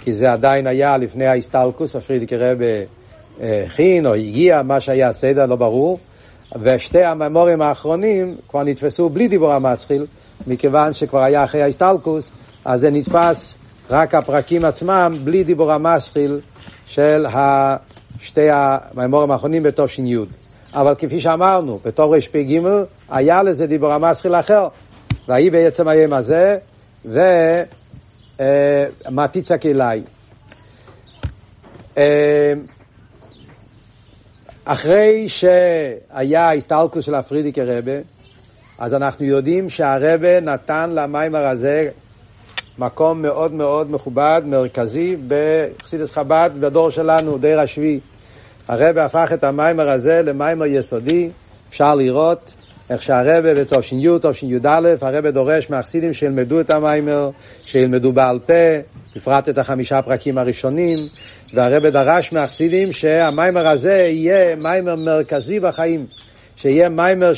כי 0.00 0.14
זה 0.14 0.32
עדיין 0.32 0.66
היה 0.66 0.96
לפני 0.96 1.26
ההסטלקוס, 1.26 1.96
הפרידיקי 1.96 2.36
רב 2.36 2.58
הכין 3.40 4.06
או 4.06 4.14
הגיע, 4.14 4.62
מה 4.62 4.80
שהיה 4.80 5.08
הסדר, 5.08 5.46
לא 5.46 5.56
ברור. 5.56 5.98
ושתי 6.62 7.04
המימורים 7.04 7.62
האחרונים 7.62 8.36
כבר 8.48 8.62
נתפסו 8.62 9.08
בלי 9.08 9.28
דיבור 9.28 9.52
המסחיל, 9.52 10.06
מכיוון 10.46 10.92
שכבר 10.92 11.22
היה 11.22 11.44
אחרי 11.44 11.62
ההסטלקוס, 11.62 12.30
אז 12.64 12.80
זה 12.80 12.90
נתפס 12.90 13.58
רק 13.90 14.14
הפרקים 14.14 14.64
עצמם 14.64 15.18
בלי 15.24 15.44
דיבור 15.44 15.72
המסחיל 15.72 16.40
של 16.86 17.26
שתי 18.20 18.48
המימורים 18.50 19.30
האחרונים 19.30 19.62
בתש"י. 19.62 20.16
אבל 20.74 20.94
כפי 20.94 21.20
שאמרנו, 21.20 21.78
בתור 21.84 22.16
רפ"ג 22.16 22.60
היה 23.10 23.42
לזה 23.42 23.66
דיבור 23.66 23.92
המסחיל 23.92 24.34
אחר. 24.34 24.68
ויהי 25.28 25.50
בעצם 25.50 25.88
היום 25.88 26.12
הזה, 26.12 26.58
ומטיצה 29.04 29.58
כלאי. 29.58 30.02
אחרי 34.64 35.28
שהיה 35.28 36.48
ההסתלקוס 36.48 37.04
של 37.04 37.14
הפרידיקי 37.14 37.62
רבה, 37.62 37.92
אז 38.78 38.94
אנחנו 38.94 39.24
יודעים 39.24 39.70
שהרבה 39.70 40.40
נתן 40.40 40.90
למיימר 40.90 41.46
הזה 41.48 41.88
מקום 42.78 43.22
מאוד 43.22 43.52
מאוד 43.52 43.90
מכובד, 43.90 44.42
מרכזי, 44.46 45.16
בחסידס 45.28 46.12
חב"ד, 46.12 46.50
בדור 46.60 46.90
שלנו, 46.90 47.38
דיר 47.38 47.60
השביעי. 47.60 48.00
הרבה 48.68 49.04
הפך 49.04 49.30
את 49.34 49.44
המיימר 49.44 49.88
הזה 49.88 50.22
למיימר 50.22 50.66
יסודי, 50.66 51.28
אפשר 51.68 51.94
לראות 51.94 52.54
איך 52.90 53.02
שהרבה 53.02 53.54
בתש"י, 53.54 54.06
תש"י-י"א, 54.22 54.94
הרבה 55.00 55.30
דורש 55.30 55.70
מהחסידים 55.70 56.12
שילמדו 56.12 56.60
את 56.60 56.70
המיימר, 56.70 57.30
שילמדו 57.64 58.12
בעל 58.12 58.38
פה, 58.38 58.52
בפרט 59.16 59.48
את 59.48 59.58
החמישה 59.58 60.02
פרקים 60.02 60.38
הראשונים, 60.38 60.98
והרבי 61.54 61.90
דרש 61.90 62.32
מהחסידים 62.32 62.92
שהמיימר 62.92 63.68
הזה 63.68 63.94
יהיה 63.94 64.56
מיימר 64.56 64.96
מרכזי 64.96 65.60
בחיים. 65.60 66.06
שיהיה 66.60 66.88
מיימר 66.88 67.32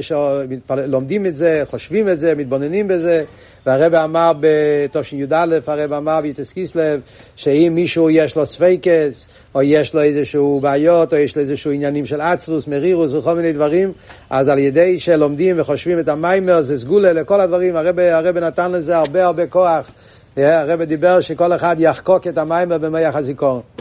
שלומדים 0.00 1.26
את 1.26 1.36
זה, 1.36 1.62
חושבים 1.70 2.08
את 2.08 2.20
זה, 2.20 2.34
מתבוננים 2.34 2.88
בזה, 2.88 3.24
והרבי 3.66 3.94
אמר 3.94 4.32
בתשי"א, 4.40 5.46
הרבי 5.66 5.92
אמר 5.92 6.20
בי"ט 6.20 6.52
כסלו, 6.52 7.02
שאם 7.36 7.72
מישהו 7.74 8.10
יש 8.10 8.36
לו 8.36 8.46
ספיקות, 8.46 9.26
או 9.54 9.62
יש 9.62 9.94
לו 9.94 10.02
איזשהו 10.02 10.60
בעיות, 10.62 11.12
או 11.12 11.18
יש 11.18 11.36
לו 11.36 11.42
איזשהו 11.42 11.70
עניינים 11.70 12.06
של 12.06 12.20
עצבוס, 12.20 12.66
מרירוס 12.66 13.12
וכל 13.12 13.34
מיני 13.34 13.52
דברים, 13.52 13.92
אז 14.30 14.48
על 14.48 14.58
ידי 14.58 15.00
שלומדים 15.00 15.60
וחושבים 15.60 15.98
את 15.98 16.08
המיימר, 16.08 16.62
זה 16.62 16.78
סגולה 16.78 17.12
לכל 17.12 17.40
הדברים, 17.40 17.76
הרבי, 17.76 17.98
הרבי 17.98 18.38
נתן 18.38 18.72
לזה 18.72 18.96
הרבה 18.96 19.24
הרבה 19.24 19.46
כוח. 19.46 19.90
הרב 20.36 20.82
דיבר 20.82 21.20
שכל 21.20 21.52
אחד 21.52 21.76
יחקוק 21.78 22.26
את 22.26 22.38
המיימר 22.38 22.78
במח 22.78 23.16
הזיכרון. 23.16 23.77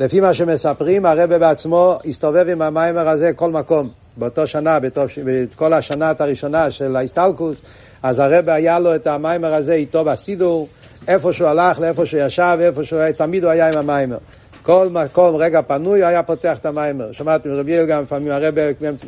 לפי 0.00 0.20
מה 0.20 0.34
שמספרים, 0.34 1.06
הרב 1.06 1.34
בעצמו 1.34 1.98
הסתובב 2.04 2.48
עם 2.48 2.62
המיימר 2.62 3.08
הזה 3.08 3.32
כל 3.36 3.50
מקום. 3.50 3.88
באותו 4.16 4.46
שנה, 4.46 4.78
בכל 5.24 5.72
השנה 5.72 6.12
הראשונה 6.18 6.70
של 6.70 6.96
ההסטלקוס, 6.96 7.62
אז 8.02 8.18
הרב 8.18 8.48
היה 8.48 8.78
לו 8.78 8.94
את 8.94 9.06
המיימר 9.06 9.54
הזה 9.54 9.74
איתו 9.74 10.04
בסידור, 10.04 10.68
איפה 11.08 11.32
שהוא 11.32 11.48
הלך, 11.48 11.80
לאיפה 11.80 12.06
שהוא 12.06 12.20
ישב, 12.20 12.58
איפה 12.60 12.84
שהוא 12.84 12.98
היה, 12.98 13.12
תמיד 13.12 13.44
הוא 13.44 13.52
היה 13.52 13.68
עם 13.68 13.78
המיימר. 13.78 14.18
כל 14.62 14.88
מקום, 14.90 15.36
רגע 15.36 15.62
פנוי, 15.62 16.04
היה 16.04 16.22
פותח 16.22 16.58
את 16.58 16.66
המיימר. 16.66 17.12
שמעתי 17.12 17.48
מרבי 17.48 17.72
יל 17.72 17.86
גם, 17.86 18.02
לפעמים 18.02 18.32
הרב 18.32 18.54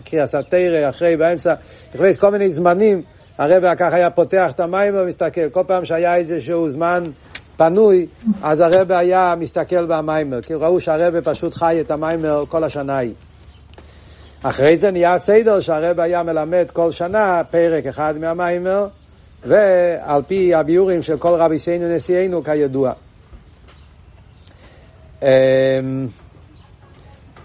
קריאה 0.05 0.27
סאטיירה, 0.27 0.89
אחרי, 0.89 1.17
באמצע, 1.17 1.55
נכנס 1.95 2.17
כל 2.17 2.31
מיני 2.31 2.53
זמנים, 2.53 3.03
הרב 3.39 3.75
ככה 3.75 3.97
היה 3.97 4.11
פותח 4.11 4.51
את 4.51 4.61
המיימר, 4.61 5.05
מסתכל. 5.05 5.51
כל 5.51 5.63
פעם 5.67 5.85
שהיה 5.85 6.17
איזשהו 6.17 6.71
זמן 6.71 7.05
פנוי, 7.61 8.07
אז 8.43 8.61
הרב 8.61 8.93
היה 8.93 9.35
מסתכל 9.39 9.87
במיימר, 9.87 10.43
כי 10.43 10.55
ראו 10.55 10.81
שהרב 10.81 11.21
פשוט 11.21 11.55
חי 11.55 11.79
את 11.81 11.91
המיימר 11.91 12.45
כל 12.49 12.65
השנה 12.65 12.97
ההיא. 12.97 13.13
אחרי 14.43 14.77
זה 14.77 14.91
נהיה 14.91 15.19
סדר 15.19 15.61
שהרב 15.61 16.01
היה 16.01 16.23
מלמד 16.23 16.71
כל 16.73 16.93
שנה 16.93 17.43
פרק 17.51 17.87
אחד 17.87 18.15
מהמיימר, 18.19 18.87
ועל 19.47 20.23
פי 20.27 20.55
הביורים 20.55 21.03
של 21.03 21.19
כל 21.19 21.35
רבי 21.39 21.59
סיינו 21.59 21.97
נשיאנו 21.97 22.45
כידוע. 22.45 22.93
אמ, 25.23 25.29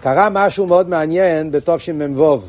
קרה 0.00 0.28
משהו 0.32 0.66
מאוד 0.66 0.88
מעניין 0.88 1.50
בתשמ"ו. 1.50 2.40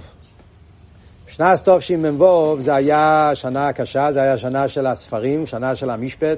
שנת 1.28 1.70
תשמ"ו 1.70 2.58
זה 2.60 2.76
היה 2.76 3.32
שנה 3.34 3.74
קשה, 3.74 4.12
זה 4.12 4.22
היה 4.22 4.38
שנה 4.38 4.68
של 4.68 4.88
הספרים, 4.88 5.46
שנה 5.46 5.76
של 5.76 5.90
המשפט. 5.90 6.38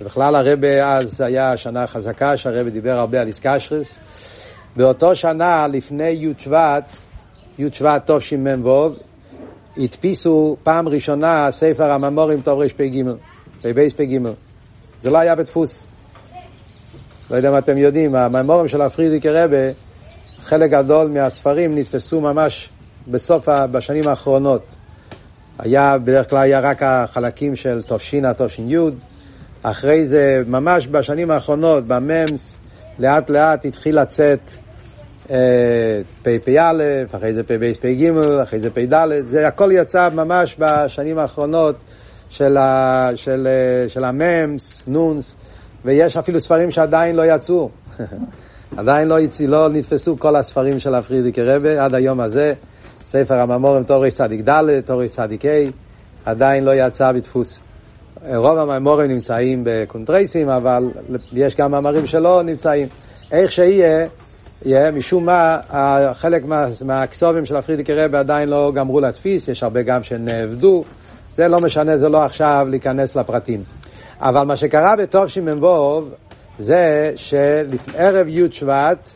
ובכלל 0.00 0.34
הרבה 0.34 0.96
אז 0.96 1.20
היה 1.20 1.56
שנה 1.56 1.86
חזקה, 1.86 2.36
שהרבה 2.36 2.70
דיבר 2.70 2.98
הרבה 2.98 3.20
על 3.20 3.26
איסקשרס. 3.26 3.98
באותו 4.76 5.14
שנה, 5.14 5.66
לפני 5.66 6.08
י' 6.08 6.32
שבט, 6.38 6.84
י' 7.58 7.72
שבט 7.72 8.10
תשמ"ו, 8.10 8.90
הדפיסו 9.76 10.56
פעם 10.62 10.88
ראשונה 10.88 11.48
ספר 11.50 11.90
הממורים 11.90 12.40
תרפ"ג, 12.40 13.02
פ"ג. 13.62 14.18
זה 15.02 15.10
לא 15.10 15.18
היה 15.18 15.34
בדפוס. 15.34 15.86
לא 17.30 17.36
יודע 17.36 17.48
אם 17.48 17.58
אתם 17.58 17.78
יודעים, 17.78 18.14
הממורים 18.14 18.68
של 18.68 18.82
הפרידיקי 18.82 19.28
רבה, 19.28 19.72
חלק 20.38 20.70
גדול 20.70 21.08
מהספרים 21.08 21.78
נתפסו 21.78 22.20
ממש 22.20 22.68
בסוף, 23.08 23.48
בשנים 23.70 24.08
האחרונות. 24.08 24.62
היה, 25.58 25.98
בדרך 25.98 26.30
כלל 26.30 26.38
היה 26.38 26.60
רק 26.60 26.82
החלקים 26.82 27.56
של 27.56 27.82
תש"ע, 27.82 28.32
תש"י, 28.32 28.76
אחרי 29.62 30.04
זה, 30.04 30.42
ממש 30.46 30.88
בשנים 30.88 31.30
האחרונות, 31.30 31.86
בממס, 31.86 32.60
לאט 32.98 33.30
לאט 33.30 33.64
התחיל 33.64 34.00
לצאת 34.00 34.50
פ"פ 36.22 36.48
א', 36.60 36.82
אחרי 37.14 37.34
זה 37.34 37.42
פ"ב, 37.42 37.72
פ"ג, 37.80 38.12
אחרי 38.42 38.60
זה 38.60 38.70
פ"ד, 38.70 38.94
זה 39.26 39.48
הכל 39.48 39.70
יצא 39.72 40.08
ממש 40.14 40.56
בשנים 40.58 41.18
האחרונות 41.18 41.76
של, 42.28 42.56
ה, 42.56 43.10
של, 43.14 43.48
של 43.88 44.04
הממס, 44.04 44.82
נונס, 44.86 45.34
ויש 45.84 46.16
אפילו 46.16 46.40
ספרים 46.40 46.70
שעדיין 46.70 47.16
לא 47.16 47.22
יצאו. 47.34 47.70
עדיין 48.76 49.08
לא, 49.08 49.20
יצא, 49.20 49.44
לא 49.44 49.68
נתפסו 49.68 50.18
כל 50.18 50.36
הספרים 50.36 50.78
של 50.78 50.94
הפרידיקי 50.94 51.42
רבה 51.42 51.84
עד 51.84 51.94
היום 51.94 52.20
הזה. 52.20 52.52
ספר 53.04 53.38
הממורים 53.38 53.84
תורש 53.84 54.12
צדיק 54.12 54.48
ד', 54.48 54.80
תורש 54.84 55.10
צדיק 55.10 55.44
ה', 55.44 55.48
עדיין 56.24 56.64
לא 56.64 56.70
יצא 56.74 57.12
בדפוס. 57.12 57.60
רוב 58.34 58.58
הממורים 58.58 59.10
נמצאים 59.10 59.62
בקונטרייסים, 59.64 60.48
אבל 60.48 60.90
יש 61.32 61.56
גם 61.56 61.70
מאמרים 61.70 62.06
שלא 62.06 62.42
נמצאים. 62.42 62.88
איך 63.32 63.52
שיהיה, 63.52 64.06
יהיה, 64.64 64.90
משום 64.90 65.26
מה, 65.26 65.60
חלק 66.14 66.44
מה, 66.44 66.66
מהכסובים 66.84 67.46
של 67.46 67.56
הפרידיקי 67.56 67.94
רבי 67.94 68.16
עדיין 68.16 68.48
לא 68.48 68.72
גמרו 68.74 69.00
להדפיס, 69.00 69.48
יש 69.48 69.62
הרבה 69.62 69.82
גם 69.82 70.02
שנאבדו, 70.02 70.84
זה 71.30 71.48
לא 71.48 71.60
משנה, 71.60 71.96
זה 71.96 72.08
לא 72.08 72.24
עכשיו 72.24 72.66
להיכנס 72.70 73.16
לפרטים. 73.16 73.60
אבל 74.20 74.42
מה 74.42 74.56
שקרה 74.56 74.96
בתשמ"ו 74.96 76.02
זה 76.58 77.12
שלערב 77.16 78.28
י' 78.28 78.52
שבט 78.52 79.08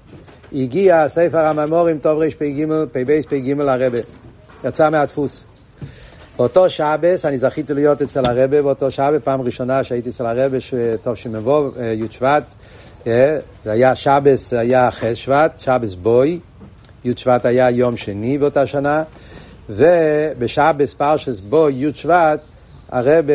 הגיע 0.53 1.09
ספר 1.09 1.47
הממורים 1.47 1.99
טוב 1.99 2.19
רפ"ג, 2.19 2.65
פ"ב, 2.93 3.21
פ"ג 3.29 3.55
לרבה. 3.59 3.99
יצא 4.65 4.91
מהדפוס. 4.91 5.45
באותו 6.43 6.71
שבס, 6.71 7.25
אני 7.25 7.39
זכיתי 7.39 7.75
להיות 7.75 8.03
אצל 8.03 8.23
הרבה 8.29 8.63
באותו 8.63 8.91
שבס, 8.91 9.21
פעם 9.25 9.41
ראשונה 9.41 9.85
שהייתי 9.85 10.09
אצל 10.09 10.27
הרבה, 10.27 10.59
תשמ"ו, 11.03 11.71
י' 11.95 12.07
שבט. 12.11 12.45
אה, 13.07 13.39
זה 13.63 13.73
היה 13.73 13.95
שבס, 13.95 14.53
היה 14.53 14.91
חס 14.91 15.15
שבט, 15.15 15.59
שבס 15.59 15.95
בוי, 15.95 16.41
י' 17.05 17.13
שבט 17.17 17.47
היה 17.47 17.71
יום 17.71 17.97
שני 17.97 18.39
באותה 18.39 18.67
שנה, 18.67 19.03
ובשבס 19.69 20.95
פרשס 20.95 21.41
בוי, 21.41 21.73
י' 21.73 21.93
שבט, 21.93 22.41
הרבי 22.89 23.35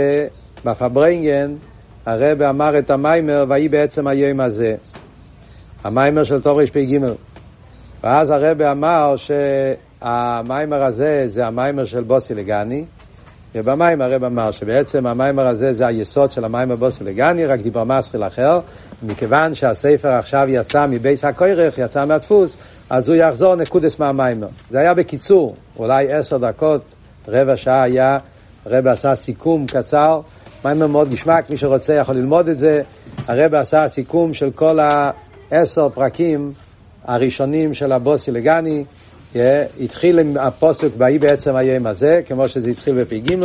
בפארברענגען, 0.66 1.56
הרבי 2.06 2.50
אמר 2.50 2.80
את 2.80 2.90
המיימר, 2.90 3.46
ויהי 3.48 3.70
בעצם 3.70 4.08
היום 4.08 4.40
הזה. 4.40 4.76
המיימר 5.84 6.24
של 6.24 6.42
תרפ"ג. 6.42 7.00
ואז 8.04 8.30
הרבי 8.30 8.72
אמר 8.72 9.16
המיימר 10.02 10.84
הזה 10.84 11.26
זה 11.28 11.48
המיימר 11.48 11.86
של 11.86 12.04
בוסי 12.04 12.34
לגני, 12.34 12.86
ובמיימר 13.56 14.06
הרבי 14.06 14.24
אמר 14.24 14.52
שבעצם 14.52 15.08
המיימר 15.08 15.48
הזה 15.48 15.74
זה 15.74 15.88
היסוד 15.88 16.32
של 16.32 16.46
המיימר 16.46 16.76
בוסי 16.76 17.04
לגני, 17.04 17.46
רק 17.46 17.60
דיבור 17.60 17.84
המתחיל 17.84 18.24
אחר, 18.24 18.60
מכיוון 19.04 19.56
שהספר 19.56 20.10
עכשיו 20.10 20.46
יצא 20.50 20.88
מבית 20.90 21.26
הכורך, 21.26 21.78
יצא 21.78 22.06
מהדפוס, 22.06 22.58
אז 22.90 23.10
הוא 23.10 23.16
יחזור 23.16 23.56
נקודס 23.56 24.00
מהמיימר. 24.00 24.48
זה 24.70 24.80
היה 24.80 24.94
בקיצור, 24.94 25.56
אולי 25.80 26.14
עשר 26.14 26.38
דקות, 26.38 26.94
רבע 27.28 27.58
שעה 27.58 27.84
היה, 27.84 28.18
הרב 28.66 28.88
עשה 28.88 29.16
סיכום 29.16 29.66
קצר, 29.68 30.22
מיימר 30.66 30.88
מאוד 30.88 31.10
גשמק, 31.10 31.50
מי 31.50 31.58
שרוצה 31.58 31.94
יכול 31.94 32.16
ללמוד 32.16 32.48
את 32.48 32.58
זה, 32.58 32.82
הרב 33.28 33.56
עשה 33.56 33.88
סיכום 33.88 34.34
של 34.34 34.52
כל 34.52 34.80
העשר 34.80 35.90
פרקים 35.90 36.54
הראשונים 37.04 37.74
של 37.74 37.92
הבוסי 37.92 38.32
לגני, 38.32 38.84
התחיל 39.82 40.20
עם 40.20 40.38
הפוסק 40.40 40.90
באי 40.98 41.20
בעצם 41.20 41.56
היום 41.56 41.88
הזה, 41.88 42.22
כמו 42.28 42.50
שזה 42.50 42.70
התחיל 42.70 43.04
בפ"ג, 43.04 43.36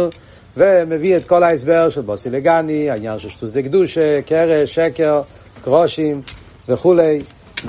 ומביא 0.57 1.17
את 1.17 1.25
כל 1.25 1.43
ההסבר 1.43 1.89
של 1.89 2.01
בוסי 2.01 2.31
לגני, 2.31 2.91
העניין 2.91 3.19
של 3.19 3.29
שטוס 3.29 3.53
דקדושה, 3.53 4.23
קרש, 4.23 4.75
שקר, 4.75 5.23
קרושים 5.63 6.23
וכולי, 6.69 7.23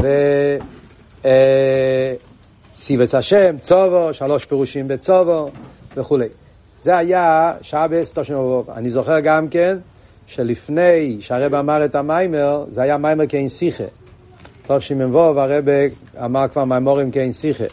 ו... 0.04 0.08
אה, 1.26 2.14
השם, 3.14 3.56
צובו, 3.62 4.14
שלוש 4.14 4.46
פירושים 4.46 4.88
בצובו 4.88 5.52
וכולי. 5.98 6.28
זה 6.82 6.98
היה 6.98 7.54
בעשר 7.90 8.22
תשנובוב. 8.22 8.70
אני 8.70 8.90
זוכר 8.90 9.20
גם 9.20 9.48
כן 9.48 9.78
שלפני 10.28 11.18
שהרבא 11.20 11.60
אמר 11.60 11.86
את 11.86 11.96
המיימר, 11.96 12.66
זה 12.68 12.82
היה 12.82 12.98
מיימר 12.98 13.28
כאין. 13.28 13.48
טוב 14.68 14.80
שמ"ו 14.80 15.20
הרב 15.20 15.66
אמר 16.26 16.46
כבר 16.48 16.66
מימורים 16.66 17.12
כאין 17.12 17.34
שיחה. 17.34 17.64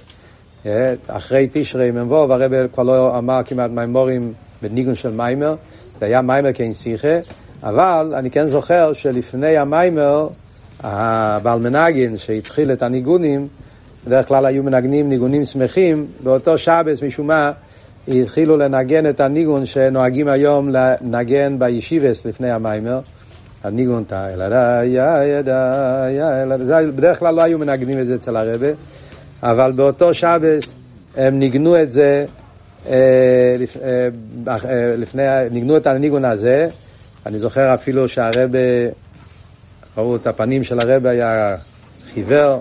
אה, 0.66 0.94
אחרי 1.06 1.48
תשרי 1.52 1.90
מ"ו 1.90 2.16
הרב 2.16 2.66
כבר 2.72 2.82
לא 2.82 3.18
אמר 3.18 3.40
כמעט 3.44 3.70
מימורים 3.70 4.32
בניגון 4.62 4.94
של 4.94 5.10
מיימר, 5.10 5.54
זה 6.00 6.06
היה 6.06 6.22
מיימר 6.22 6.52
כאין 6.52 6.74
שיחה, 6.74 7.18
אבל 7.62 8.14
אני 8.16 8.30
כן 8.30 8.46
זוכר 8.46 8.92
שלפני 8.92 9.56
המיימר, 9.56 10.28
הבעל 10.80 11.60
מנגן 11.60 12.16
שהתחיל 12.16 12.72
את 12.72 12.82
הניגונים, 12.82 13.48
בדרך 14.06 14.28
כלל 14.28 14.46
היו 14.46 14.62
מנגנים 14.62 15.08
ניגונים 15.08 15.44
שמחים, 15.44 16.06
באותו 16.22 16.58
שבס 16.58 17.02
משום 17.02 17.26
מה 17.26 17.52
התחילו 18.08 18.56
לנגן 18.56 19.10
את 19.10 19.20
הניגון 19.20 19.66
שנוהגים 19.66 20.28
היום 20.28 20.68
לנגן 20.68 21.58
בישיבס 21.58 22.24
לפני 22.24 22.50
המיימר. 22.50 23.00
הניגון 23.64 24.04
תא 24.04 24.28
בדרך 26.96 27.18
כלל 27.18 27.34
לא 27.34 27.42
היו 27.42 27.58
מנגנים 27.58 28.00
את 28.00 28.06
זה 28.06 28.14
אצל 28.14 28.36
הרבה, 28.36 28.66
אבל 29.42 29.72
באותו 29.72 30.14
שבס 30.14 30.76
הם 31.16 31.38
ניגנו 31.38 31.82
את 31.82 31.92
זה, 31.92 32.24
לפני, 34.96 35.22
ניגנו 35.50 35.76
את 35.76 35.86
הניגון 35.86 36.24
הזה, 36.24 36.68
אני 37.26 37.38
זוכר 37.38 37.74
אפילו 37.74 38.08
שהרבה, 38.08 38.58
ראו 39.96 40.16
את 40.16 40.26
הפנים 40.26 40.64
של 40.64 40.78
הרבה 40.90 41.10
היה 41.10 41.56
חיוור, 42.14 42.60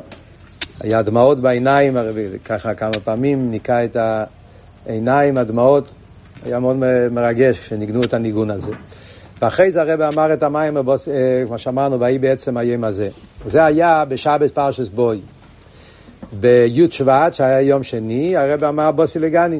היה 0.81 1.01
דמעות 1.01 1.39
בעיניים, 1.39 1.97
ככה 2.45 2.73
כמה 2.73 2.93
פעמים 3.03 3.51
ניקה 3.51 3.85
את 3.85 3.97
העיניים, 4.85 5.37
הדמעות, 5.37 5.91
היה 6.45 6.59
מאוד 6.59 6.75
מרגש 7.11 7.59
כשניגנו 7.59 8.01
את 8.01 8.13
הניגון 8.13 8.51
הזה. 8.51 8.71
ואחרי 9.41 9.71
זה 9.71 9.81
הרב 9.81 10.01
אמר 10.01 10.33
את 10.33 10.43
המים, 10.43 10.77
כמו 11.47 11.57
שאמרנו, 11.57 11.99
ויהי 11.99 12.19
בעצם 12.19 12.57
היום 12.57 12.83
הזה. 12.83 13.09
זה 13.45 13.65
היה 13.65 14.05
בשבס 14.05 14.51
פרשס 14.51 14.87
בוי. 14.87 15.21
בי' 16.33 16.87
שבט, 16.91 17.33
שהיה 17.33 17.61
יום 17.61 17.83
שני, 17.83 18.37
הרב 18.37 18.63
אמר 18.63 18.91
בוסי 18.91 19.19
לגני. 19.19 19.59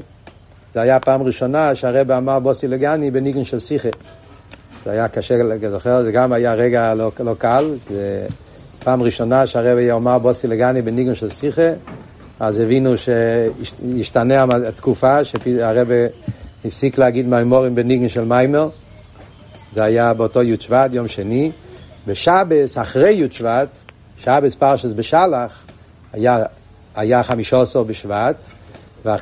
זה 0.74 0.82
היה 0.82 0.96
הפעם 0.96 1.22
ראשונה 1.22 1.76
שהרב 1.76 2.12
אמר 2.12 2.40
בוסי 2.40 2.68
לגני 2.68 3.12
בניגן 3.12 3.46
של 3.46 3.60
שיחה. 3.60 3.90
זה 4.86 4.92
היה 4.92 5.08
קשה 5.08 5.36
לזוכר, 5.38 6.04
זה 6.04 6.12
גם 6.12 6.34
היה 6.34 6.54
רגע 6.54 6.94
לא, 6.94 7.12
לא 7.20 7.36
קל. 7.38 7.76
זה 7.90 8.28
פעם 8.84 9.04
ראשונה 9.04 9.48
שהרב 9.48 9.78
אמר 9.78 10.18
בוסי 10.18 10.48
לגני 10.48 10.82
בניגן 10.82 11.16
של 11.16 11.30
שיחה, 11.30 11.70
אז 12.40 12.60
הבינו 12.60 12.94
שהשתנה 12.98 14.46
התקופה, 14.68 15.24
שהרב 15.24 15.88
הפסיק 16.66 16.98
להגיד 16.98 17.28
מימורים 17.28 17.76
בניגן 17.76 18.10
של 18.10 18.26
מיימר. 18.26 18.70
זה 19.72 19.84
היה 19.84 20.14
באותו 20.14 20.44
י' 20.44 20.58
שבט, 20.60 20.94
יום 20.94 21.08
שני. 21.08 21.52
בשבס, 22.08 22.78
אחרי 22.78 23.10
י' 23.10 23.32
שבט, 23.32 23.78
שבס 24.18 24.56
פרשס 24.56 24.94
בשלח, 24.94 25.66
היה, 26.14 26.44
היה 27.00 27.24
חמישה 27.24 27.62
עשר 27.62 27.84
בשבט, 27.84 28.36
וה, 29.06 29.16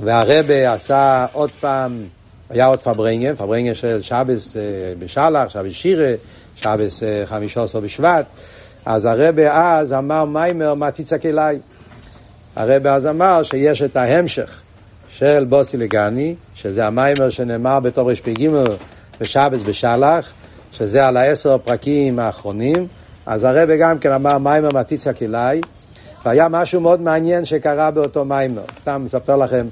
והרבי 0.00 0.72
עשה 0.72 1.26
עוד 1.32 1.50
פעם, 1.60 2.04
היה 2.50 2.66
עוד 2.66 2.80
פארברענגען, 2.80 3.34
פארברענגען 3.34 3.74
של 3.74 4.02
שבס 4.02 4.56
בשלח, 4.98 5.48
שבס 5.48 5.72
שירה, 5.72 6.12
שבס 6.56 7.02
חמישה 7.26 7.62
עשר 7.62 7.80
בשבט, 7.80 8.26
אז 8.86 9.04
הרבי 9.04 9.52
אז 9.52 9.92
אמר 9.92 10.24
מיימר 10.24 10.74
מה 10.74 10.90
תצעק 10.90 11.26
אליי. 11.26 11.58
הרבי 12.56 12.94
אז 12.94 13.06
אמר 13.06 13.42
שיש 13.42 13.82
את 13.82 13.96
ההמשך 13.96 14.62
של 15.08 15.44
בוסי 15.48 15.76
לגני, 15.76 16.34
שזה 16.54 16.86
המיימר 16.86 17.30
שנאמר 17.30 17.80
בתור 17.80 18.10
רשפ"ג 18.10 18.50
בשבס 19.20 19.62
בשלח, 19.62 20.32
שזה 20.72 21.06
על 21.06 21.16
העשר 21.16 21.54
הפרקים 21.54 22.18
האחרונים, 22.18 22.86
אז 23.26 23.44
הרבה 23.44 23.76
גם 23.76 23.98
כן 23.98 24.12
אמר 24.12 24.38
מיימר 24.38 24.68
מתיצה 24.74 25.12
כלאי, 25.12 25.60
והיה 26.26 26.48
משהו 26.48 26.80
מאוד 26.80 27.00
מעניין 27.00 27.44
שקרה 27.44 27.90
באותו 27.90 28.24
מיימר, 28.24 28.62
סתם 28.80 29.02
מספר 29.04 29.36
לכם 29.36 29.66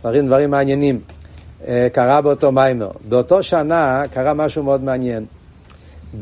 דברים, 0.00 0.26
דברים 0.26 0.50
מעניינים, 0.50 1.00
קרה 1.92 2.20
באותו 2.20 2.52
מיימר. 2.52 2.90
באותו 3.08 3.42
שנה 3.42 4.02
קרה 4.10 4.34
משהו 4.34 4.62
מאוד 4.62 4.84
מעניין. 4.84 5.24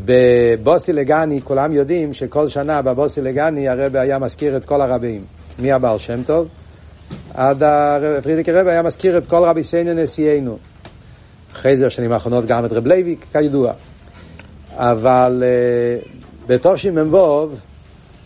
בבוסי 0.04 0.92
לגני 0.92 1.40
כולם 1.44 1.72
יודעים 1.72 2.14
שכל 2.14 2.48
שנה 2.48 2.82
בבוסי 2.82 3.20
לגני 3.20 3.68
הרבה 3.68 4.00
היה 4.00 4.18
מזכיר 4.18 4.56
את 4.56 4.64
כל 4.64 4.80
הרבים. 4.80 5.20
מי 5.58 5.72
הבעל 5.72 5.98
שם 5.98 6.22
טוב? 6.22 6.48
עד 7.34 7.62
פרידיק 8.22 8.48
הרבה 8.48 8.70
היה 8.70 8.82
מזכיר 8.82 9.18
את 9.18 9.26
כל 9.26 9.44
רבי 9.44 9.64
סיינו 9.64 10.02
נשיאנו. 10.02 10.58
אחרי 11.52 11.76
זה 11.76 11.86
בשנים 11.86 12.12
האחרונות 12.12 12.46
גם 12.46 12.64
את 12.64 12.72
רב 12.72 12.86
לוי, 12.86 13.16
כידוע. 13.32 13.72
אבל 14.76 15.42
uh, 15.42 16.08
בתושמ"ו, 16.46 17.48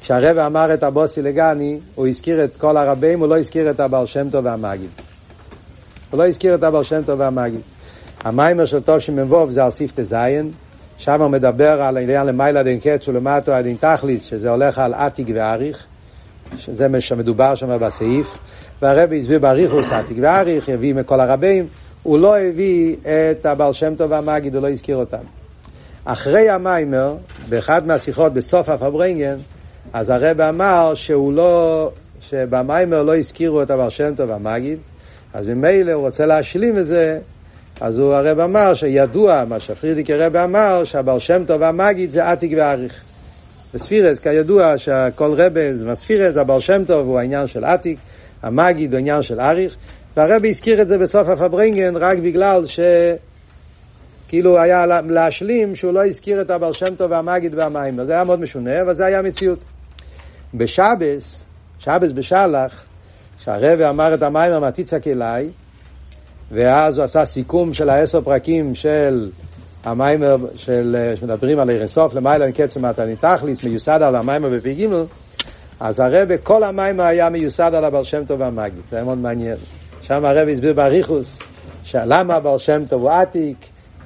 כשהרב 0.06 0.38
אמר 0.38 0.74
את 0.74 0.82
הבוסי 0.82 1.22
לגני, 1.22 1.78
הוא 1.94 2.06
הזכיר 2.06 2.44
את 2.44 2.56
כל 2.56 2.76
הרבים, 2.76 3.20
הוא 3.20 3.28
לא 3.28 3.38
הזכיר 3.38 3.70
את 3.70 3.80
הבעל 3.80 4.06
שם 4.06 4.30
טוב 4.30 4.44
והמגיד. 4.44 4.88
הוא 6.10 6.18
לא 6.18 6.26
הזכיר 6.26 6.54
את 6.54 6.62
הבעל 6.62 6.84
שם 6.84 7.02
טוב 7.02 7.20
והמגיד. 7.20 7.60
המיימר 8.24 8.64
של 8.64 8.80
תושמ"ו 8.80 9.46
זה 9.50 9.64
על 9.64 9.70
ספטה 9.70 10.02
זין, 10.02 10.50
שם 10.98 11.22
הוא 11.22 11.30
מדבר 11.30 11.82
על 11.82 11.96
העניין 11.96 12.26
למעלה 12.26 12.62
דין 12.62 12.80
קץ 12.80 13.08
ולמטו 13.08 13.52
הדין 13.52 13.76
תכליס, 13.80 14.24
שזה 14.24 14.50
הולך 14.50 14.78
על 14.78 14.94
עתיק 14.94 15.28
ואריך, 15.34 15.86
שזה 16.56 16.88
מה 16.88 17.00
שמדובר 17.00 17.54
שם 17.54 17.78
בסעיף, 17.78 18.26
והרבי 18.82 19.18
הסביר 19.18 19.38
באריכוס 19.38 19.92
עתיק 19.92 20.16
ואריך, 20.20 20.68
יביא 20.68 20.94
מכל 20.94 21.20
הרבים, 21.20 21.66
הוא 22.02 22.18
לא 22.18 22.38
הביא 22.38 22.96
את 23.04 23.46
הבעל 23.46 23.72
שם 23.72 23.94
טוב 23.94 24.10
והמגיד, 24.10 24.54
הוא 24.54 24.62
לא 24.62 24.70
הזכיר 24.70 24.96
אותם. 24.96 25.24
אחרי 26.04 26.50
המיימר, 26.50 27.14
באחד 27.48 27.86
מהשיחות 27.86 28.34
בסוף 28.34 28.68
הפברנגן, 28.68 29.36
אז 29.92 30.10
הרב 30.10 30.40
אמר 30.40 30.94
שהוא 30.94 31.32
לא, 31.32 31.90
שבמיימר 32.20 33.02
לא 33.02 33.16
הזכירו 33.16 33.62
את 33.62 33.70
הבעל 33.70 33.90
שם 33.90 34.14
טוב 34.16 34.30
והמגיד, 34.30 34.78
אז 35.34 35.46
ממילא 35.46 35.92
הוא 35.92 36.06
רוצה 36.06 36.26
להשלים 36.26 36.78
את 36.78 36.86
זה, 36.86 37.18
אז 37.80 37.98
הוא 37.98 38.14
הרב 38.14 38.40
אמר 38.40 38.74
שידוע, 38.74 39.44
מה 39.48 39.60
שפרידיק 39.60 40.10
הרב 40.10 40.36
אמר, 40.36 40.84
שהבעל 40.84 41.18
שם 41.18 41.42
טוב 41.46 41.60
והמגיד 41.60 42.10
זה 42.10 42.30
עתיק 42.30 42.52
ואריך. 42.56 43.00
בספירס, 43.74 44.18
כידוע 44.18 44.78
שכל 44.78 45.34
רבז, 45.36 45.82
בספירס, 45.82 46.36
הבעל 46.36 46.60
שם 46.60 46.84
טוב 46.86 47.06
הוא 47.06 47.18
העניין 47.18 47.46
של 47.46 47.64
עתיק, 47.64 47.98
המגיד 48.42 48.92
הוא 48.92 48.96
העניין 48.96 49.22
של 49.22 49.40
אריך, 49.40 49.76
והרבי 50.16 50.48
הזכיר 50.48 50.82
את 50.82 50.88
זה 50.88 50.98
בסוף 50.98 51.28
הפברנגן 51.28 51.96
רק 51.96 52.18
בגלל 52.18 52.66
ש... 52.66 52.80
כאילו 54.28 54.58
היה 54.58 54.86
להשלים 54.86 55.76
שהוא 55.76 55.92
לא 55.92 56.06
הזכיר 56.06 56.40
את 56.40 56.50
הבעל 56.50 56.72
שם 56.72 56.94
טוב 56.96 57.10
והמגיד 57.10 57.54
והמים. 57.54 58.04
זה 58.04 58.12
היה 58.12 58.24
מאוד 58.24 58.40
משונה, 58.40 58.82
אבל 58.82 58.94
זה 58.94 59.04
היה 59.04 59.22
מציאות. 59.22 59.58
בשבס, 60.54 61.44
שבס 61.78 62.12
בשלח, 62.12 62.84
שהרבי 63.44 63.88
אמר 63.88 64.14
את 64.14 64.22
המים 64.22 64.52
המתיצק 64.52 65.06
אליי, 65.06 65.48
ואז 66.52 66.96
הוא 66.96 67.04
עשה 67.04 67.24
סיכום 67.24 67.74
של 67.74 67.88
העשר 67.88 68.20
פרקים 68.20 68.74
של 68.74 69.30
המיימר 69.84 70.36
של, 70.56 71.12
שמדברים 71.14 71.58
על 71.58 71.70
ערן 71.70 71.86
סוף, 71.86 72.14
למעלה 72.14 72.44
אין 72.44 72.52
קצר 72.52 72.80
מתני 72.80 73.16
תכליס, 73.16 73.64
מיוסד 73.64 74.02
על 74.02 74.16
המיימר 74.16 74.48
בפי 74.48 74.74
גימל, 74.74 75.04
אז 75.80 76.00
הרבה, 76.00 76.38
כל 76.38 76.64
המיימר 76.64 77.04
היה 77.04 77.28
מיוסד 77.28 77.74
על 77.74 77.84
הבעל 77.84 78.04
שם 78.04 78.24
טוב 78.24 78.40
והמגיד, 78.40 78.82
זה 78.90 78.96
היה 78.96 79.04
מאוד 79.04 79.18
מעניין. 79.18 79.56
שם 80.02 80.24
הרב 80.24 80.48
הסביר 80.48 80.72
באריכוס, 80.72 81.38
למה 81.94 82.34
הבעל 82.34 82.58
שם 82.58 82.84
טוב 82.88 83.02
הוא 83.02 83.10
עתיק, 83.10 83.56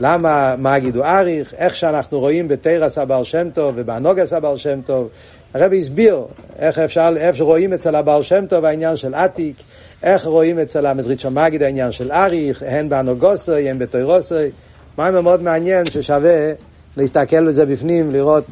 למה 0.00 0.54
מגיד 0.58 0.96
הוא 0.96 1.04
אריך, 1.04 1.54
איך 1.54 1.76
שאנחנו 1.76 2.20
רואים 2.20 2.48
בתרס 2.48 2.98
הבעל 2.98 3.24
שם 3.24 3.50
טוב 3.50 3.74
ובאנוגס 3.76 4.32
הבעל 4.32 4.56
שם 4.56 4.80
טוב, 4.82 5.08
הרבי 5.54 5.80
הסביר 5.80 6.24
איך 6.58 6.78
אפשר, 6.78 7.14
איך 7.16 7.40
רואים 7.40 7.72
אצל 7.72 7.94
הבעל 7.94 8.22
שם 8.22 8.46
טוב 8.46 8.64
העניין 8.64 8.96
של 8.96 9.14
עתיק, 9.14 9.56
איך 10.02 10.24
רואים 10.24 10.58
אצל 10.58 10.86
המזריץ' 10.86 11.24
המגיד 11.24 11.62
העניין 11.62 11.92
של 11.92 12.12
אריך, 12.12 12.62
הן 12.66 12.88
באנוגוסוי, 12.88 13.70
הן 13.70 13.78
בתוירוסוי, 13.78 14.50
מים 14.98 15.14
מאוד 15.14 15.42
מעניין 15.42 15.86
ששווה 15.86 16.52
להסתכל 16.96 17.48
בזה 17.48 17.66
בפנים, 17.66 18.12
לראות 18.12 18.44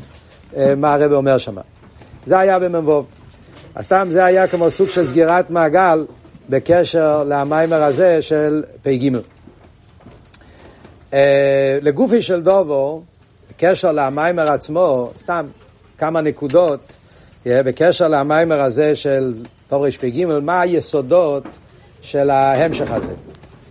אה, 0.57 0.75
מה 0.75 0.95
הרבי 0.95 1.15
אומר 1.15 1.39
שם. 1.39 1.57
זה 2.27 2.39
היה 2.39 2.59
במ"ו. 2.59 3.05
אז 3.75 3.85
סתם 3.85 4.09
זה 4.11 4.25
היה 4.25 4.47
כמו 4.47 4.71
סוג 4.71 4.89
של 4.89 5.07
סגירת 5.07 5.51
מעגל 5.51 6.07
בקשר 6.49 7.25
למיימר 7.25 7.83
הזה 7.83 8.23
של 8.23 8.63
פ"ג. 8.83 9.11
אה, 11.13 11.79
לגופי 11.83 12.23
של 12.23 12.43
דובו, 12.43 13.03
בקשר 13.51 13.93
למיימר 13.93 14.53
עצמו, 14.53 15.11
סתם 15.19 15.47
כמה 15.99 16.21
נקודות, 16.21 16.81
בקשר 17.47 18.09
למיימר 18.09 18.63
הזה 18.63 18.97
של 18.97 19.35
תרפ"ג, 19.69 20.25
מה 20.43 20.61
היסודות 20.61 21.45
של 22.01 22.31
ההמשך 22.31 22.91
הזה. 22.91 23.13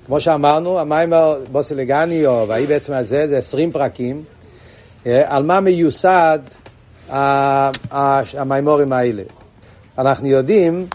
כמו 0.06 0.20
שאמרנו, 0.20 0.80
המיימר 0.80 1.40
בוסילגני, 1.52 2.26
או 2.26 2.48
והאי 2.48 2.66
בעצם 2.66 2.94
הזה, 2.94 3.28
זה 3.28 3.38
עשרים 3.38 3.72
פרקים, 3.72 4.24
אה, 5.06 5.36
על 5.36 5.44
מה 5.44 5.60
מיוסד 5.60 6.40
המיימורים 8.34 8.94
האלה. 8.94 9.24
אנחנו 9.98 10.28
יודעים 10.28 10.88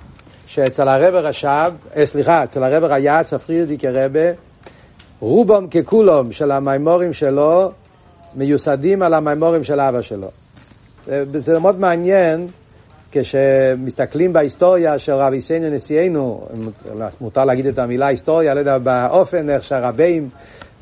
שאצל 0.46 0.88
הרב 0.88 1.14
רש"ב, 1.14 1.72
אה, 1.96 2.06
סליחה, 2.06 2.44
אצל 2.44 2.64
הרב 2.64 2.84
ריאץ, 2.84 3.32
הפרידיקי 3.32 3.88
רבה, 3.88 4.30
רובם 5.20 5.66
ככולם 5.68 6.32
של 6.32 6.50
המיימורים 6.50 7.12
שלו 7.12 7.72
מיוסדים 8.34 9.02
על 9.02 9.14
המיימורים 9.14 9.64
של 9.64 9.80
אבא 9.80 10.02
שלו. 10.02 10.41
אה, 11.10 11.22
זה 11.32 11.58
מאוד 11.58 11.80
מעניין 11.80 12.48
כשמסתכלים 13.12 14.32
בהיסטוריה 14.32 14.98
של 14.98 15.12
רבי 15.12 15.40
סיינו 15.40 15.70
נשיאנו, 15.70 16.46
מותר 17.20 17.44
להגיד 17.44 17.66
את 17.66 17.78
המילה 17.78 18.06
היסטוריה, 18.06 18.54
לא 18.54 18.60
יודע, 18.60 18.78
באופן 18.78 19.50
איך 19.50 19.62
שהרבים, 19.62 20.28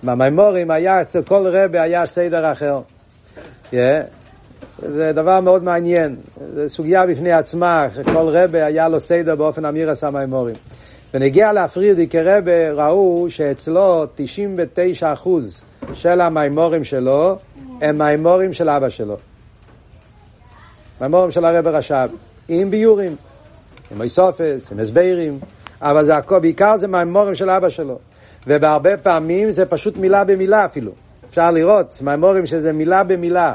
במיימורים, 0.02 0.70
היה 0.70 1.02
אצל 1.02 1.22
כל 1.22 1.46
רבי 1.46 1.78
היה 1.78 2.06
סדר 2.06 2.52
אחר. 2.52 2.80
Yeah. 3.70 3.74
זה 4.82 5.12
דבר 5.14 5.40
מאוד 5.40 5.64
מעניין, 5.64 6.16
זו 6.54 6.68
סוגיה 6.68 7.06
בפני 7.06 7.32
עצמה, 7.32 7.86
כל 8.04 8.28
רבה 8.28 8.66
היה 8.66 8.88
לו 8.88 9.00
סדר 9.00 9.36
באופן 9.36 9.64
אמיר 9.64 9.90
עשה 9.90 10.10
מימורים. 10.10 10.54
ונגיע 11.14 11.52
להפרידי 11.52 12.08
כרבה, 12.08 12.72
ראו 12.72 13.26
שאצלו 13.28 14.04
99% 14.04 15.28
של 15.94 16.20
המימורים 16.20 16.84
שלו 16.84 17.36
הם 17.80 17.98
מימורים 17.98 18.52
של 18.52 18.68
אבא 18.68 18.88
שלו. 18.88 19.16
מימורים 21.00 21.30
של 21.30 21.44
הרב 21.44 21.66
רש"ב, 21.66 22.08
עם 22.48 22.70
ביורים, 22.70 23.16
עם 23.90 24.02
איסופס, 24.02 24.72
עם 24.72 24.80
הסברים, 24.80 25.38
אבל 25.82 26.04
זה 26.04 26.16
הכל, 26.16 26.38
בעיקר 26.38 26.76
זה 26.76 26.86
מימורים 26.86 27.34
של 27.34 27.50
אבא 27.50 27.68
שלו. 27.68 27.98
ובהרבה 28.46 28.96
פעמים 28.96 29.50
זה 29.50 29.66
פשוט 29.66 29.96
מילה 29.96 30.24
במילה 30.24 30.64
אפילו. 30.64 30.92
אפשר 31.30 31.50
לראות 31.50 31.98
מימורים 32.02 32.46
שזה 32.46 32.72
מילה 32.72 33.04
במילה. 33.04 33.54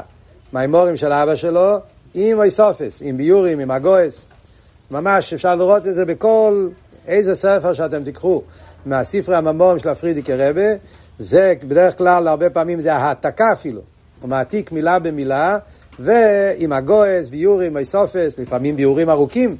מימורים 0.52 0.96
של 0.96 1.12
אבא 1.12 1.36
שלו 1.36 1.78
עם 2.14 2.42
איסופס, 2.42 3.02
עם 3.04 3.16
ביורים, 3.16 3.60
עם 3.60 3.70
הגויס. 3.70 4.24
ממש 4.90 5.32
אפשר 5.32 5.54
לראות 5.54 5.86
את 5.86 5.94
זה 5.94 6.04
בכל 6.04 6.68
איזה 7.06 7.34
ספר 7.34 7.74
שאתם 7.74 8.04
תיקחו 8.04 8.42
מהספרי 8.86 9.36
הממורים 9.36 9.78
של 9.78 9.88
הפרידיקי 9.88 10.34
רבה. 10.34 10.70
זה 11.18 11.54
בדרך 11.62 11.98
כלל, 11.98 12.28
הרבה 12.28 12.50
פעמים 12.50 12.80
זה 12.80 12.94
העתקה 12.94 13.52
אפילו. 13.52 13.80
הוא 14.20 14.30
מעתיק 14.30 14.72
מילה 14.72 14.98
במילה, 14.98 15.58
ועם 15.98 16.72
הגויס, 16.72 17.28
ביורים, 17.28 17.76
איסופס, 17.76 18.38
לפעמים 18.38 18.76
ביורים 18.76 19.10
ארוכים. 19.10 19.56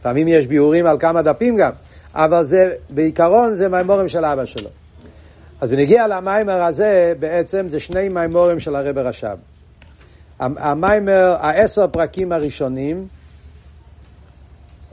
לפעמים 0.00 0.28
יש 0.28 0.46
ביורים 0.46 0.86
על 0.86 0.98
כמה 0.98 1.22
דפים 1.22 1.56
גם. 1.56 1.70
אבל 2.14 2.44
זה, 2.44 2.72
בעיקרון 2.90 3.54
זה 3.54 3.68
מימורים 3.68 4.08
של 4.08 4.24
אבא 4.24 4.44
שלו. 4.44 4.70
אז 5.60 5.70
בנגיע 5.70 6.06
למיימר 6.06 6.62
הזה, 6.62 7.12
בעצם 7.18 7.68
זה 7.68 7.80
שני 7.80 8.08
מימורים 8.08 8.60
של 8.60 8.76
הרב 8.76 8.98
רש"ב. 8.98 9.36
המיימר, 10.38 11.36
העשר 11.40 11.86
פרקים 11.86 12.32
הראשונים, 12.32 13.06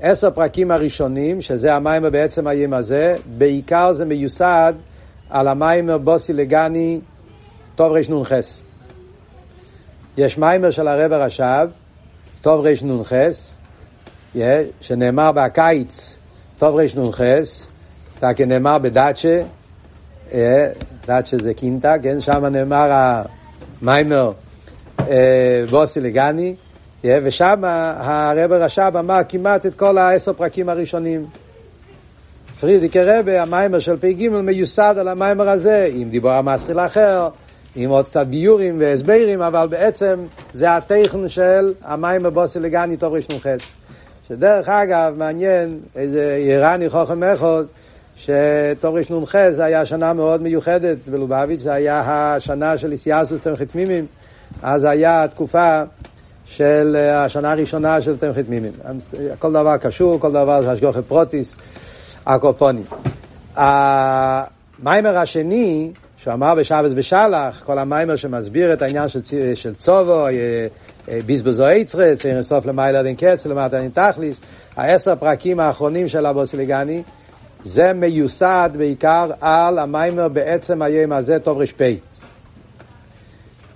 עשר 0.01 0.31
פרקים 0.31 0.71
הראשונים, 0.71 1.41
שזה 1.41 1.75
המיימר 1.75 2.09
בעצם 2.09 2.47
היום 2.47 2.73
הזה, 2.73 3.15
בעיקר 3.37 3.93
זה 3.93 4.05
מיוסד 4.05 4.73
על 5.29 5.47
המיימר 5.47 5.97
בוסי 5.97 6.33
לגני 6.33 6.99
טוב 7.75 7.91
רנ"ח. 7.91 8.62
יש 10.17 10.37
מיימר 10.37 10.69
של 10.69 10.87
הרב 10.87 11.11
הרש"ב, 11.11 11.67
טוב 12.41 12.65
רנ"ח, 12.65 13.13
שנאמר 14.81 15.31
בקיץ, 15.31 16.17
טוב 16.57 16.79
רנ"ח, 16.79 17.21
נאמר 18.47 18.77
בדאצ'ה, 18.77 19.41
דאצ'ה 21.07 21.37
זה 21.37 21.53
קינטה, 21.53 21.95
כן, 22.03 22.21
שם 22.21 22.45
נאמר 22.45 23.13
המיימר 23.81 24.31
בוסי 25.69 25.99
לגני, 25.99 26.55
ושם 27.05 27.63
הרב 27.97 28.51
רש"ב 28.51 28.91
אמר 28.99 29.19
כמעט 29.29 29.65
את 29.65 29.75
כל 29.75 29.97
העשר 29.97 30.33
פרקים 30.33 30.69
הראשונים. 30.69 31.25
פרידיקי 32.59 33.03
רבה, 33.03 33.41
המיימר 33.41 33.79
של 33.79 33.97
פ"ג 33.97 34.29
מיוסד 34.29 34.95
על 34.99 35.07
המיימר 35.07 35.49
הזה, 35.49 35.89
עם 35.93 36.09
דיבור 36.09 36.31
המסחיל 36.31 36.79
האחר, 36.79 37.29
עם 37.75 37.89
עוד 37.89 38.05
קצת 38.05 38.27
ביורים 38.27 38.75
והסברים, 38.79 39.41
אבל 39.41 39.67
בעצם 39.67 40.19
זה 40.53 40.75
הטכן 40.75 41.29
של 41.29 41.73
המיימר 41.83 42.29
בוסי 42.29 42.59
לגני 42.59 42.97
טוב 42.97 43.13
ראשון 43.13 43.39
חץ. 43.39 43.59
שדרך 44.27 44.69
אגב, 44.69 45.13
מעניין, 45.17 45.79
איזה 45.95 46.35
איראני 46.35 46.89
חוכם 46.89 47.23
אחד, 47.23 47.63
ראשון 48.83 49.25
חץ 49.25 49.53
זה 49.53 49.63
היה 49.63 49.85
שנה 49.85 50.13
מאוד 50.13 50.41
מיוחדת, 50.41 50.97
בלובביץ' 51.07 51.59
זה 51.59 51.73
היה 51.73 52.01
השנה 52.35 52.77
של 52.77 52.91
איסיאסוס 52.91 53.39
תמכי 53.39 53.65
תמימים. 53.65 54.05
אז 54.61 54.83
היה 54.83 55.23
התקופה 55.23 55.83
של 56.45 56.95
אה, 56.99 57.23
השנה 57.23 57.51
הראשונה 57.51 58.01
של 58.01 58.17
תמחית 58.17 58.49
מימים. 58.49 58.71
כל 59.39 59.53
דבר 59.53 59.77
קשור, 59.77 60.19
כל 60.19 60.31
דבר 60.31 60.61
זה 60.61 60.71
השגוחי 60.71 61.01
פרוטיס, 61.01 61.55
הקופונים. 62.25 62.83
המיימר 63.55 65.17
השני, 65.17 65.91
שהוא 66.17 66.33
אמר 66.33 66.55
בשבס 66.55 66.93
בשלח, 66.93 67.63
כל 67.65 67.79
המיימר 67.79 68.15
שמסביר 68.15 68.73
את 68.73 68.81
העניין 68.81 69.07
של, 69.09 69.21
של 69.55 69.75
צובו, 69.75 70.27
אה, 70.27 70.31
אה, 71.09 71.19
ביזבזו 71.25 71.65
עצרס, 71.65 72.25
אין 72.25 72.43
סוף 72.43 72.65
למעלה 72.65 73.03
דין 73.03 73.15
קץ, 73.15 73.45
למטה 73.45 73.79
דין 73.79 73.89
תכליס, 73.89 74.39
העשר 74.75 75.15
פרקים 75.15 75.59
האחרונים 75.59 76.07
של 76.07 76.25
אבו 76.25 76.47
סליגני, 76.47 77.03
זה 77.63 77.93
מיוסד 77.93 78.69
בעיקר 78.77 79.31
על 79.41 79.79
המיימר 79.79 80.27
בעצם 80.27 80.81
היום 80.81 81.11
הזה, 81.11 81.39
טוב 81.39 81.57
רשפי. 81.57 81.99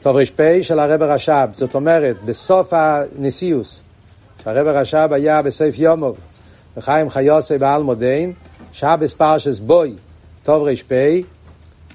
תר"פ 0.01 0.59
של 0.61 0.79
הרב 0.79 1.01
רש"ב, 1.01 1.49
זאת 1.51 1.75
אומרת, 1.75 2.15
בסוף 2.25 2.73
הנשיאוס, 2.73 3.81
שהרבי 4.43 4.67
רש"ב 4.67 5.09
היה 5.11 5.41
בסוף 5.41 5.79
יומוב, 5.79 6.17
בחיים 6.77 7.09
חיוסי 7.09 7.57
בעלמא 7.57 7.83
דין, 7.83 8.33
שבס 8.71 9.13
פרשס 9.13 9.59
בוי, 9.59 9.95
תר"פ, 10.43 10.91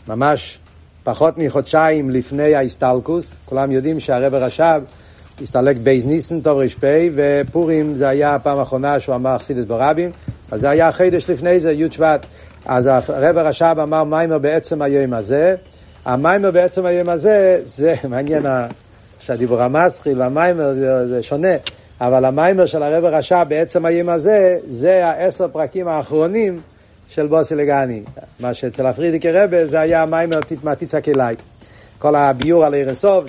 ממש 0.09 0.59
פחות 1.05 1.39
מחודשיים 1.39 2.11
לפני 2.11 2.55
ההסתלקוס, 2.55 3.27
כולם 3.45 3.73
יודעים 3.73 4.01
שהרבי 4.01 4.35
רש"ב 4.35 4.83
הסתלק 5.43 5.77
בב' 5.77 6.05
ניסן 6.05 6.41
תר"פ, 6.41 6.85
ופורים 7.15 7.95
זה 7.95 8.09
היה 8.09 8.35
הפעם 8.35 8.59
האחרונה 8.59 9.01
שהוא 9.01 9.15
אמר 9.15 9.39
חסידס 9.39 9.65
ברבים, 9.65 10.11
אז 10.51 10.61
זה 10.61 10.71
היה 10.71 10.93
חודש 10.93 11.31
לפני 11.31 11.61
זה, 11.61 11.73
י' 11.73 11.91
שבט. 11.91 12.27
אז 12.67 12.87
הרבי 12.87 13.39
רש"ב 13.39 13.77
אמר 13.83 14.05
מיימר 14.05 14.39
בעצם 14.39 14.83
היום 14.83 15.13
הזה, 15.13 15.55
המיימר 16.05 16.51
בעצם 16.51 16.87
היום 16.87 17.09
הזה, 17.09 17.61
זה 17.65 17.95
מעניין 18.09 18.43
שהדיבור 19.21 19.63
המסחיל 19.63 20.21
והמיימר 20.21 20.75
זה, 20.75 21.09
זה 21.09 21.23
שונה, 21.23 21.55
אבל 22.01 22.25
המיימר 22.25 22.67
של 22.67 22.83
הרב 22.83 23.05
הרשע 23.05 23.45
בעצם 23.45 23.85
היום 23.85 24.09
הזה, 24.09 24.57
זה 24.71 25.07
העשר 25.07 25.49
פרקים 25.49 25.89
האחרונים 25.89 26.61
של 27.15 27.27
בוסי 27.27 27.55
לגני. 27.55 28.03
מה 28.41 28.55
שאצל 28.55 28.87
הפרידיקי 28.87 29.31
רבה 29.31 29.67
זה 29.67 29.81
היה 29.81 30.03
המיימר 30.03 30.41
תתמתיצק 30.41 31.09
אליי. 31.09 31.37
כל 31.99 32.15
הביור 32.15 32.65
על 32.65 32.75
ערסוב, 32.75 33.25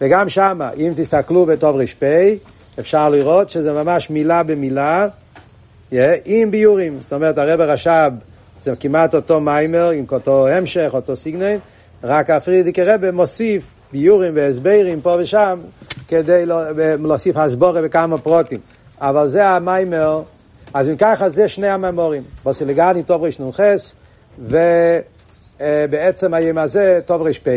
וגם 0.00 0.28
שם, 0.28 0.60
אם 0.76 0.92
תסתכלו 0.96 1.46
בטוב 1.46 1.76
ר"פ, 1.76 2.02
אפשר 2.78 3.08
לראות 3.08 3.50
שזה 3.50 3.72
ממש 3.72 4.10
מילה 4.10 4.42
במילה, 4.42 5.08
yeah, 5.92 5.96
עם 6.24 6.50
ביורים. 6.50 6.98
זאת 7.00 7.12
אומרת, 7.12 7.38
הרב 7.38 7.60
הרש"ב 7.60 8.12
זה 8.60 8.76
כמעט 8.80 9.14
אותו 9.14 9.40
מיימר, 9.40 9.90
עם 9.90 10.04
אותו 10.12 10.48
המשך, 10.48 10.90
אותו 10.92 11.16
סיגנל, 11.16 11.56
רק 12.04 12.30
הפרידיקי 12.30 12.82
רבה 12.82 13.12
מוסיף 13.12 13.64
ביורים 13.92 14.32
והסברים 14.36 15.00
פה 15.00 15.16
ושם 15.18 15.58
כדי 16.08 16.46
לא, 16.46 16.62
להוסיף 16.98 17.36
הסבורה 17.36 17.82
בכמה 17.82 18.18
פרוטים. 18.18 18.60
אבל 19.00 19.28
זה 19.28 19.48
המיימר, 19.48 20.22
אז 20.74 20.88
אם 20.88 20.96
ככה 20.96 21.28
זה 21.28 21.48
שני 21.48 21.68
המיימורים, 21.68 22.22
בוסילגני 22.44 23.02
טוב 23.02 23.22
רנ"ח 23.24 23.60
ובעצם 25.58 26.34
היום 26.34 26.58
הזה 26.58 27.00
טוב 27.06 27.22
ר"פ. 27.22 27.48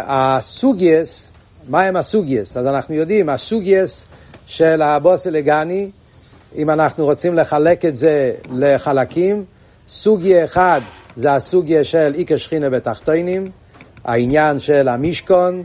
הסוגייס, 0.00 1.30
מה 1.68 1.82
הם 1.82 1.96
הסוגייס? 1.96 2.56
אז 2.56 2.66
אנחנו 2.66 2.94
יודעים, 2.94 3.28
הסוגייס 3.28 4.04
של 4.46 4.82
הבוס 4.82 5.26
אלגני, 5.26 5.90
אם 6.56 6.70
אנחנו 6.70 7.04
רוצים 7.04 7.38
לחלק 7.38 7.84
את 7.84 7.96
זה 7.96 8.32
לחלקים, 8.52 9.44
סוגיה 9.88 10.44
אחד 10.44 10.80
זה 11.14 11.32
הסוגיה 11.32 11.84
של 11.84 12.12
איקר 12.14 12.36
שכינה 12.36 12.70
בתחתונים, 12.70 13.50
העניין 14.04 14.58
של 14.58 14.88
המשכון, 14.88 15.64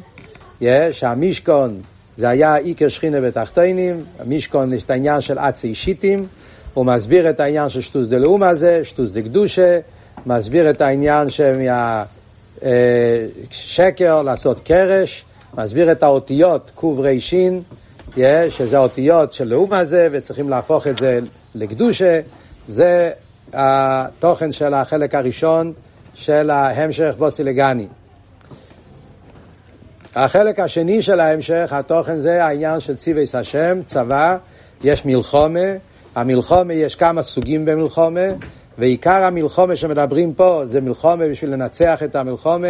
יש, 0.62 1.04
המשכון 1.04 1.82
זה 2.18 2.30
היה 2.30 2.58
איקר 2.58 2.88
שכינה 2.88 3.22
בתחתונים, 3.22 4.00
המשכון 4.20 4.74
יש 4.74 4.84
את 4.84 4.90
העניין 4.90 5.22
של 5.22 5.40
אצי 5.40 5.76
שיטים, 5.76 6.28
הוא 6.74 6.86
מסביר 6.86 7.30
את 7.30 7.40
העניין 7.40 7.70
של 7.70 7.82
שטוס 7.82 8.08
דלאום 8.08 8.44
הזה, 8.44 8.86
שטוס 8.86 9.12
דקדושה, 9.12 9.80
מסביר 10.26 10.70
את 10.70 10.82
העניין 10.82 11.28
שמהשקר 11.30 11.66
אה, 14.02 14.24
לעשות 14.24 14.60
קרש, 14.60 15.26
מסביר 15.58 15.92
את 15.92 16.04
האותיות 16.04 16.72
קר"ש, 16.76 17.36
שזה 18.50 18.78
האותיות 18.78 19.34
של 19.34 19.48
לאום 19.48 19.74
הזה, 19.74 20.08
וצריכים 20.12 20.50
להפוך 20.50 20.88
את 20.88 20.98
זה 20.98 21.20
לקדושה, 21.56 22.20
זה 22.68 23.12
התוכן 23.54 24.52
של 24.52 24.74
החלק 24.74 25.16
הראשון 25.16 25.74
של 26.14 26.50
ההמשך 26.50 27.14
בוסילגני. 27.18 27.88
החלק 30.16 30.60
השני 30.60 31.02
של 31.02 31.20
ההמשך, 31.20 31.74
התוכן 31.74 32.20
זה 32.20 32.46
העניין 32.46 32.80
של 32.80 32.96
ציוויס 32.96 33.36
השם, 33.36 33.80
צבא, 33.86 34.38
יש 34.84 35.06
מלחומה, 35.06 35.60
המלחומה 36.16 36.74
יש 36.74 36.96
כמה 36.96 37.24
סוגים 37.24 37.66
במלחומה, 37.66 38.22
ועיקר 38.78 39.24
המלחומה 39.24 39.76
שמדברים 39.76 40.34
פה 40.34 40.62
זה 40.66 40.82
מלחומה 40.82 41.28
בשביל 41.28 41.54
לנצח 41.54 42.04
את 42.04 42.16
המלחומה, 42.16 42.68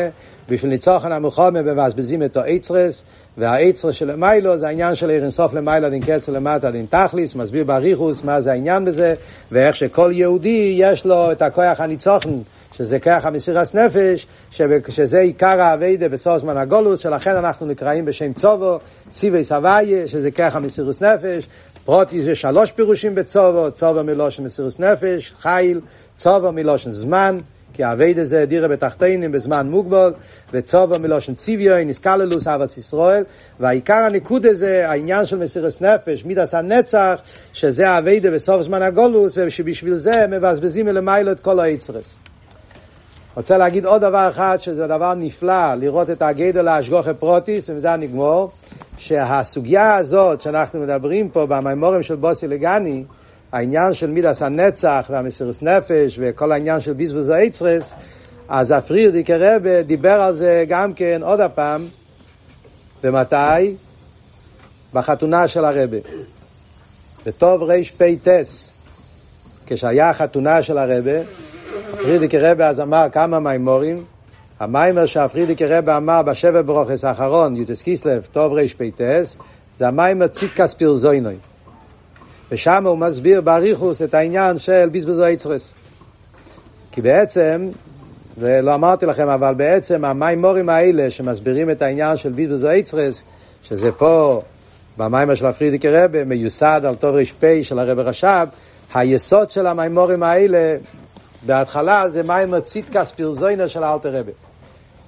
בשביל 0.49 0.71
ניצוחן 0.71 1.11
המלחומה 1.11 1.61
מבזבזים 1.61 2.23
את 2.23 2.37
האצרס, 2.37 3.03
והאצרס 3.37 3.95
של 3.95 4.15
מיילו 4.15 4.57
זה 4.57 4.67
העניין 4.67 4.95
של 4.95 5.11
ערן 5.11 5.29
סוף 5.29 5.53
למיילו 5.53 5.89
דין 5.89 6.03
קצר 6.03 6.31
למטה 6.31 6.71
דין 6.71 6.85
תכליס, 6.89 7.35
מסביר 7.35 7.63
בריחוס 7.63 8.23
מה 8.23 8.41
זה 8.41 8.51
העניין 8.51 8.85
בזה, 8.85 9.13
ואיך 9.51 9.75
שכל 9.75 10.11
יהודי 10.13 10.75
יש 10.77 11.05
לו 11.05 11.31
את 11.31 11.41
הכוח 11.41 11.79
הניצוחן, 11.79 12.29
שזה 12.77 12.99
כוח 12.99 13.25
המסירס 13.25 13.75
נפש, 13.75 14.27
שזה 14.89 15.19
עיקר 15.19 15.61
האביידה 15.61 16.09
בסוף 16.09 16.37
זמן 16.37 16.57
הגולוס, 16.57 16.99
שלכן 16.99 17.35
אנחנו 17.35 17.65
נקראים 17.65 18.05
בשם 18.05 18.33
צובו, 18.33 18.79
ציווי 19.11 19.43
סבייה, 19.43 20.07
שזה 20.07 20.31
כוח 20.31 20.55
המסירוס 20.55 21.01
נפש, 21.01 21.47
פרוטי 21.85 22.23
זה 22.23 22.35
שלוש 22.35 22.71
פירושים 22.71 23.15
בצובו, 23.15 23.71
צובו 23.71 24.03
מלושן 24.03 24.43
מסירוס 24.43 24.79
נפש, 24.79 25.33
חיל, 25.41 25.81
צובו 26.15 26.51
מלושן 26.51 26.91
זמן, 26.91 27.39
כי 27.73 27.83
האביידה 27.83 28.25
זה 28.25 28.45
דירה 28.45 28.67
בתחתינים 28.67 29.31
בזמן 29.31 29.69
מוגבל, 29.69 30.13
וצובו 30.53 30.99
מלושן 30.99 31.33
ציוויו, 31.33 31.85
נסקללוס 31.85 32.47
אבס 32.47 32.77
ישראל, 32.77 33.23
והעיקר 33.59 33.93
הניקוד 33.93 34.45
הזה, 34.45 34.89
העניין 34.89 35.25
של 35.25 35.37
מסירוס 35.37 35.81
נפש, 35.81 36.25
מידס 36.25 36.53
הנצח, 36.53 37.21
שזה 37.53 37.89
האביידה 37.89 38.31
בסוף 38.31 38.61
זמן 38.61 38.81
הגולוס, 38.81 39.33
ושבשביל 39.37 39.93
זה 39.93 40.27
מבזבזים 40.29 40.85
מלמיילו 40.85 41.31
את 41.31 41.39
כל 41.39 41.59
היצרס. 41.59 42.15
רוצה 43.35 43.57
להגיד 43.57 43.85
עוד 43.85 44.01
דבר 44.01 44.29
אחד, 44.31 44.57
שזה 44.59 44.87
דבר 44.87 45.13
נפלא, 45.13 45.75
לראות 45.75 46.09
את 46.09 46.21
הגדל 46.21 46.61
להשגוחי 46.61 47.13
פרוטיס, 47.19 47.69
ובזה 47.69 47.95
נגמור, 47.95 48.51
שהסוגיה 48.97 49.95
הזאת 49.95 50.41
שאנחנו 50.41 50.79
מדברים 50.79 51.29
פה 51.29 51.45
במימורים 51.45 52.03
של 52.03 52.15
בוסי 52.15 52.47
לגני, 52.47 53.03
העניין 53.51 53.93
של 53.93 54.09
מידס 54.09 54.41
הנצח 54.41 55.05
והמסירוס 55.09 55.61
נפש 55.61 56.19
וכל 56.21 56.51
העניין 56.51 56.79
של 56.79 56.93
ביזבוז 56.93 57.29
האצרס, 57.29 57.93
אז 58.49 58.71
הפרירדיק 58.71 59.29
הרבה 59.29 59.81
דיבר 59.81 60.21
על 60.21 60.35
זה 60.35 60.65
גם 60.67 60.93
כן 60.93 61.21
עוד 61.23 61.39
הפעם, 61.39 61.85
ומתי? 63.03 63.75
בחתונה 64.93 65.47
של 65.47 65.65
הרבי. 65.65 65.97
בתרפ"ט, 67.25 68.27
כשהיה 69.65 70.09
החתונה 70.09 70.63
של 70.63 70.77
הרבי, 70.77 71.19
פרידיקער 72.01 72.37
רבי 72.37 72.67
אז 72.67 72.79
אמר 72.79 73.07
כמה 73.11 73.39
מימורים, 73.39 74.03
המיימר 74.59 75.05
שה 75.05 75.22
פרידיקער 75.22 75.65
רבי 75.65 75.97
אמר 75.97 76.21
בשבע 76.21 76.61
ברוכס 76.61 77.03
האחרון, 77.03 77.55
י"ט 77.55 77.81
כסלו, 77.81 78.27
תרפ"ט, 78.31 79.01
זה 79.79 79.87
המיימר 79.87 80.27
צדקס 80.27 80.73
פרזוינוי. 80.73 81.35
ושם 82.51 82.87
הוא 82.87 82.97
מסביר 82.97 83.41
באריכוס 83.41 84.01
את 84.01 84.13
העניין 84.13 84.57
של 84.57 84.89
בזבוז 84.91 85.23
האוצרס. 85.23 85.73
כי 86.91 87.01
בעצם, 87.01 87.69
ולא 88.37 88.75
אמרתי 88.75 89.05
לכם, 89.05 89.27
אבל 89.27 89.53
בעצם 89.53 90.05
המיימורים 90.05 90.69
האלה 90.69 91.11
שמסבירים 91.11 91.69
את 91.69 91.81
העניין 91.81 92.17
של 92.17 92.31
בזבוז 92.31 92.67
האוצרס, 92.67 93.23
שזה 93.63 93.91
פה 93.91 94.41
במיימר 94.97 95.35
של 95.35 95.45
ה 95.45 95.50
פרידיקער 95.50 95.89
רבי, 95.89 96.23
מיוסד 96.23 96.81
על 96.87 96.95
תר"פ 96.95 97.63
של 97.63 97.79
הרבי 97.79 97.99
רש"ב, 97.99 98.47
היסוד 98.93 99.49
של 99.49 99.67
המיימורים 99.67 100.23
האלה 100.23 100.77
בהתחלה 101.45 102.09
זה 102.09 102.23
מיימר 102.23 102.59
צדקס 102.59 103.11
פרזוינוי 103.11 103.67
של 103.67 103.83
אלטער 103.83 104.15
רבי. 104.15 104.31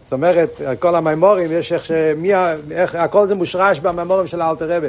זאת 0.04 0.14
אומרת, 0.14 0.62
כל 0.80 0.96
המיימורים, 0.96 1.52
יש 1.52 1.74
איך, 1.74 1.86
שמי, 1.86 2.32
איך 2.72 2.96
הכל 2.96 3.28
זה 3.28 3.36
מושרש 3.36 3.80
במיימורים 3.80 4.28
של 4.28 4.42
אלטער 4.42 4.72
רבי. 4.78 4.88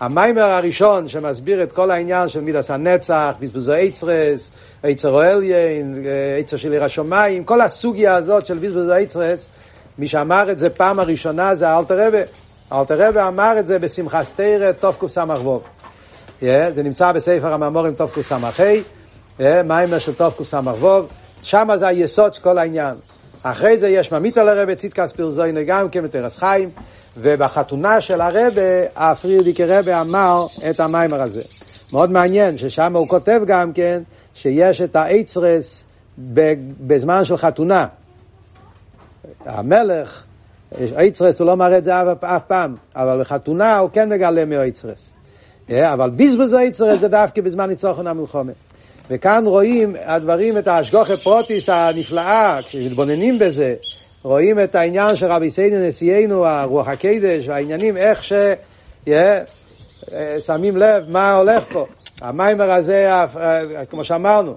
המיימר 0.00 0.42
הראשון 0.42 1.08
שמסביר 1.08 1.62
את 1.62 1.72
כל 1.72 1.90
העניין 1.90 2.28
של 2.28 2.40
מידס 2.40 2.70
הנצח, 2.70 3.32
בזבוז 3.40 3.74
אוצרס, 3.74 4.50
איצר 4.84 5.10
אוהליין, 5.10 6.04
איצר 6.38 6.56
של 6.56 6.72
עיר 6.72 6.84
השמיים, 6.84 7.44
כל 7.44 7.60
הסוגיה 7.60 8.14
הזאת 8.14 8.46
של 8.46 8.58
בזבוזו 8.58 8.94
איצרס, 8.94 9.46
מי 9.98 10.08
שאמר 10.08 10.50
את 10.50 10.58
זה 10.58 10.70
פעם 10.70 11.00
הראשונה 11.00 11.54
זה 11.54 11.78
אלתר 11.78 12.06
רבי. 12.06 12.22
אלתר 12.72 13.08
רבי 13.08 13.20
אמר 13.20 13.58
את 13.58 13.66
זה 13.66 13.78
בשמחה 13.78 14.24
סתירה, 14.24 14.72
תוף 14.72 15.04
קס"ו. 15.04 15.60
Yeah, 16.40 16.44
זה 16.74 16.82
נמצא 16.82 17.12
בספר 17.12 17.52
המאמורים 17.52 17.94
תוף 17.94 18.18
קס"ה. 18.18 18.38
מיימר 19.40 19.98
של 19.98 20.14
תוף 20.14 20.42
קס"ו, 20.42 21.02
שם 21.42 21.68
זה 21.76 21.86
היסוד 21.86 22.34
של 22.34 22.42
כל 22.42 22.58
העניין. 22.58 22.94
אחרי 23.42 23.78
זה 23.78 23.88
יש 23.88 24.12
ממית 24.12 24.38
על 24.38 24.48
הרבה 24.48 24.74
ציטקס 24.74 25.12
פרזוינה 25.12 25.62
גם 25.62 25.88
כן 25.88 26.02
בתרס 26.02 26.36
חיים, 26.36 26.70
ובחתונה 27.16 28.00
של 28.00 28.20
הרבה, 28.20 28.62
הפרידיקי 28.96 29.64
רבה 29.64 30.00
אמר 30.00 30.46
את 30.70 30.80
המיימר 30.80 31.20
הזה. 31.20 31.42
מאוד 31.92 32.10
מעניין 32.10 32.56
ששם 32.56 32.96
הוא 32.96 33.08
כותב 33.08 33.40
גם 33.46 33.72
כן 33.72 34.02
שיש 34.34 34.80
את 34.80 34.96
האוצרס 34.96 35.84
בזמן 36.80 37.24
של 37.24 37.36
חתונה. 37.36 37.86
המלך, 39.46 40.24
אוצרס 40.74 41.40
הוא 41.40 41.46
לא 41.46 41.56
מראה 41.56 41.78
את 41.78 41.84
זה 41.84 42.02
אף, 42.02 42.24
אף 42.24 42.44
פעם, 42.44 42.74
אבל 42.96 43.20
בחתונה 43.20 43.78
הוא 43.78 43.90
כן 43.92 44.08
מגלה 44.08 44.44
מאוצרס. 44.44 45.12
אבל 45.70 46.10
בזבוז 46.10 46.52
האוצרס 46.52 47.00
זה 47.00 47.08
דווקא 47.08 47.42
בזמן 47.42 47.68
ניצחון 47.68 48.06
המלחומה. 48.06 48.52
וכאן 49.10 49.44
רואים 49.46 49.96
הדברים, 50.04 50.58
את 50.58 50.68
ההשגוחה 50.68 51.16
פרוטיס 51.16 51.68
הנפלאה, 51.68 52.58
כשמתבוננים 52.66 53.38
בזה, 53.38 53.74
רואים 54.22 54.60
את 54.60 54.74
העניין 54.74 55.16
של 55.16 55.26
רבוסיינו 55.26 55.82
נשיאנו, 55.82 56.46
הרוח 56.46 56.88
הקדש, 56.88 57.48
והעניינים, 57.48 57.96
איך 57.96 58.24
ש... 58.24 58.32
Yeah, 59.06 59.10
שמים 60.40 60.76
לב 60.76 61.04
מה 61.08 61.34
הולך 61.34 61.64
פה. 61.72 61.86
המיימר 62.20 62.70
הזה, 62.72 63.10
כמו 63.90 64.04
שאמרנו, 64.04 64.54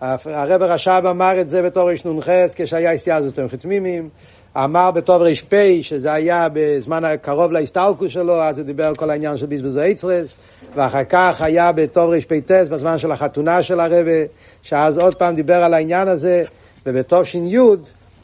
הרב 0.00 0.62
רש"ב 0.62 1.02
אמר 1.10 1.40
את 1.40 1.48
זה 1.48 1.62
בתור 1.62 1.90
רנ"ח 2.06 2.28
כשהיה 2.54 2.94
אסתיאזוס 2.94 3.34
תמחתמימים, 3.34 4.08
אמר 4.56 4.90
בתור 4.90 5.26
ר"פ 5.26 5.54
שזה 5.82 6.12
היה 6.12 6.48
בזמן 6.52 7.04
הקרוב 7.04 7.52
להסתלקוס 7.52 8.10
שלו, 8.10 8.42
אז 8.42 8.58
הוא 8.58 8.66
דיבר 8.66 8.86
על 8.86 8.94
כל 8.94 9.10
העניין 9.10 9.36
של 9.36 9.46
בזבוז 9.46 9.76
האצרס, 9.76 10.36
ואחר 10.74 11.04
כך 11.04 11.42
היה 11.42 11.72
בתור 11.72 12.14
ר"פ 12.14 12.32
בזמן 12.70 12.98
של 12.98 13.12
החתונה 13.12 13.62
של 13.62 13.80
הרבה, 13.80 14.24
שאז 14.62 14.98
עוד 14.98 15.14
פעם 15.14 15.34
דיבר 15.34 15.62
על 15.62 15.74
העניין 15.74 16.08
הזה, 16.08 16.44
ובתור 16.86 17.24
ש"י 17.24 17.56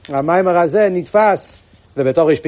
המיימר 0.09 0.59
הזה 0.59 0.89
נתפס, 0.91 1.61
ובתור 1.97 2.31
ר"פ 2.31 2.47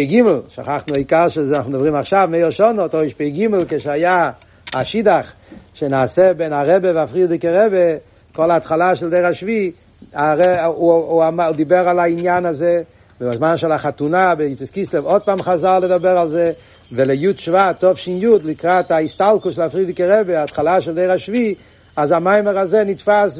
שכחנו 0.48 0.94
העיקר 0.94 1.28
שזה 1.28 1.56
אנחנו 1.56 1.70
מדברים 1.70 1.94
עכשיו, 1.94 2.28
מאיר 2.30 2.50
שונו, 2.50 2.88
תור 2.88 3.00
ר"פ 3.00 3.20
כשהיה 3.68 4.30
השידך 4.74 5.32
שנעשה 5.74 6.34
בין 6.34 6.52
הרבה 6.52 6.94
והפרידיקי 6.94 7.48
רבה, 7.48 7.96
כל 8.32 8.50
ההתחלה 8.50 8.96
של 8.96 9.10
דר 9.10 9.26
השביעי, 9.26 9.72
הוא, 10.12 10.22
הוא, 10.64 10.92
הוא, 10.92 11.24
הוא 11.24 11.56
דיבר 11.56 11.88
על 11.88 11.98
העניין 11.98 12.46
הזה 12.46 12.82
בזמן 13.20 13.56
של 13.56 13.72
החתונה 13.72 14.34
ביצס 14.34 14.70
קיסלב, 14.70 15.04
עוד 15.04 15.22
פעם 15.22 15.42
חזר 15.42 15.78
לדבר 15.78 16.18
על 16.18 16.28
זה, 16.28 16.52
ולי' 16.92 17.36
שבט, 17.36 17.84
תש"י, 17.84 18.20
לקראת 18.44 18.90
ההסתלקוס 18.90 19.54
של 19.54 19.62
הפרידיקי 19.62 20.06
רבה, 20.06 20.40
ההתחלה 20.40 20.80
של 20.80 20.94
דר 20.94 21.12
השביעי, 21.12 21.54
אז 21.96 22.12
המיימר 22.12 22.58
הזה 22.58 22.84
נתפס 22.84 23.38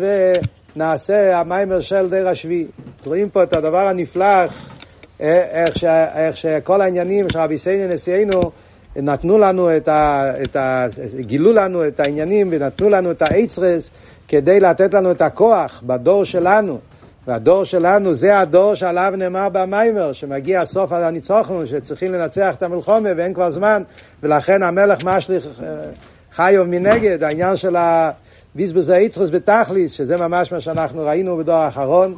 ונעשה 0.77 1.41
המיימר 1.41 1.81
של 1.81 2.11
דר 2.11 2.29
השביעי. 2.29 2.67
רואים 3.07 3.31
פה 3.31 3.43
את 3.43 3.53
הדבר 3.53 3.87
הנפלא, 3.87 4.45
איך, 5.21 5.79
ש, 5.79 5.85
איך 6.15 6.37
שכל 6.37 6.81
העניינים 6.81 7.29
של 7.31 7.39
רבי 7.39 7.59
סייני 7.59 7.95
נשיאנו 7.95 8.51
נתנו 8.97 9.39
לנו 9.39 9.77
את 9.77 9.89
ה, 9.89 10.33
את 10.43 10.57
ה... 10.57 10.87
גילו 11.21 11.53
לנו 11.53 11.87
את 11.87 12.01
העניינים 12.01 12.49
ונתנו 12.53 12.89
לנו 12.89 13.11
את 13.11 13.23
האצרס 13.23 13.91
כדי 14.29 14.61
לתת 14.61 14.95
לנו 14.95 15.11
את 15.11 15.21
הכוח 15.21 15.83
בדור 15.87 16.25
שלנו 16.25 16.79
והדור 17.29 17.65
שלנו 17.65 18.15
זה 18.15 18.39
הדור 18.39 18.75
שעליו 18.75 19.13
נאמר 19.17 19.49
במיימר, 19.49 20.13
שמגיע 20.13 20.67
סוף 20.67 20.93
הניצוחנו, 20.93 21.67
שצריכים 21.67 22.13
לנצח 22.13 22.55
את 22.55 22.63
המלחומה 22.63 23.09
ואין 23.17 23.35
כבר 23.35 23.51
זמן, 23.51 23.83
ולכן 24.23 24.63
המלך 24.63 25.05
משליך 25.05 25.47
חיוב 26.33 26.67
מנגד, 26.67 27.23
העניין 27.23 27.57
של 27.57 27.77
הביזבוז 27.77 28.91
היצחוס 28.91 29.31
בתכליס, 29.31 29.93
שזה 29.93 30.17
ממש 30.17 30.53
מה 30.53 30.61
שאנחנו 30.61 31.05
ראינו 31.05 31.37
בדור 31.37 31.55
האחרון, 31.55 32.17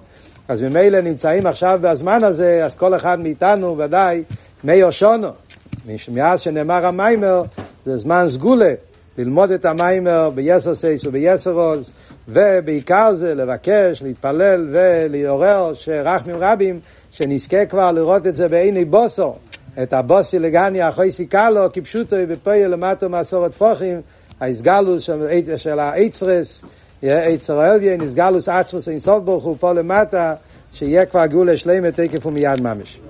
אז 0.48 0.60
ממילא 0.60 1.00
נמצאים 1.00 1.46
עכשיו 1.46 1.78
בזמן 1.82 2.24
הזה, 2.24 2.64
אז 2.64 2.74
כל 2.74 2.94
אחד 2.94 3.20
מאיתנו 3.20 3.78
ודאי 3.78 4.22
מאיר 4.64 4.90
שונו, 4.90 5.28
מאז 6.08 6.40
שנאמר 6.40 6.86
המיימר, 6.86 7.42
זה 7.86 7.98
זמן 7.98 8.26
סגולה. 8.28 8.72
ללמוד 9.20 9.50
את 9.50 9.64
המיימר 9.64 10.30
ביסר 10.34 10.74
סייס 10.74 11.04
וביסר 11.04 11.52
עוז, 11.52 11.90
ובעיקר 12.28 13.14
זה 13.14 13.34
לבקש, 13.34 14.02
להתפלל 14.02 14.68
ולעורר 14.72 15.74
שרחמים 15.74 16.36
רבים, 16.38 16.80
שנזכה 17.10 17.66
כבר 17.66 17.92
לראות 17.92 18.26
את 18.26 18.36
זה 18.36 18.48
בעיני 18.48 18.84
בוסו, 18.84 19.34
את 19.82 19.92
הבוסי 19.92 20.38
לגני 20.38 20.88
אחוי 20.88 21.10
סיכלו, 21.10 21.72
כפשוטו 21.72 22.16
בפועל 22.28 22.66
למטו 22.66 23.08
מסורת 23.08 23.54
פוחים, 23.54 24.00
ההסגלוס 24.40 25.10
של, 25.56 25.78
האיצרס, 25.78 26.64
איצר 27.02 27.74
אלגן, 27.74 28.00
הסגלוס 28.00 28.48
עצמוס 28.48 28.88
אינסוף 28.88 29.24
ברוך 29.24 29.44
הוא 29.44 29.56
פה 29.60 29.72
למטה, 29.72 30.34
שיהיה 30.72 31.06
כבר 31.06 31.26
גאולה 31.26 31.56
שלמת 31.56 32.00
תקף 32.00 32.26
ומיד 32.26 32.60
ממש. 32.60 33.00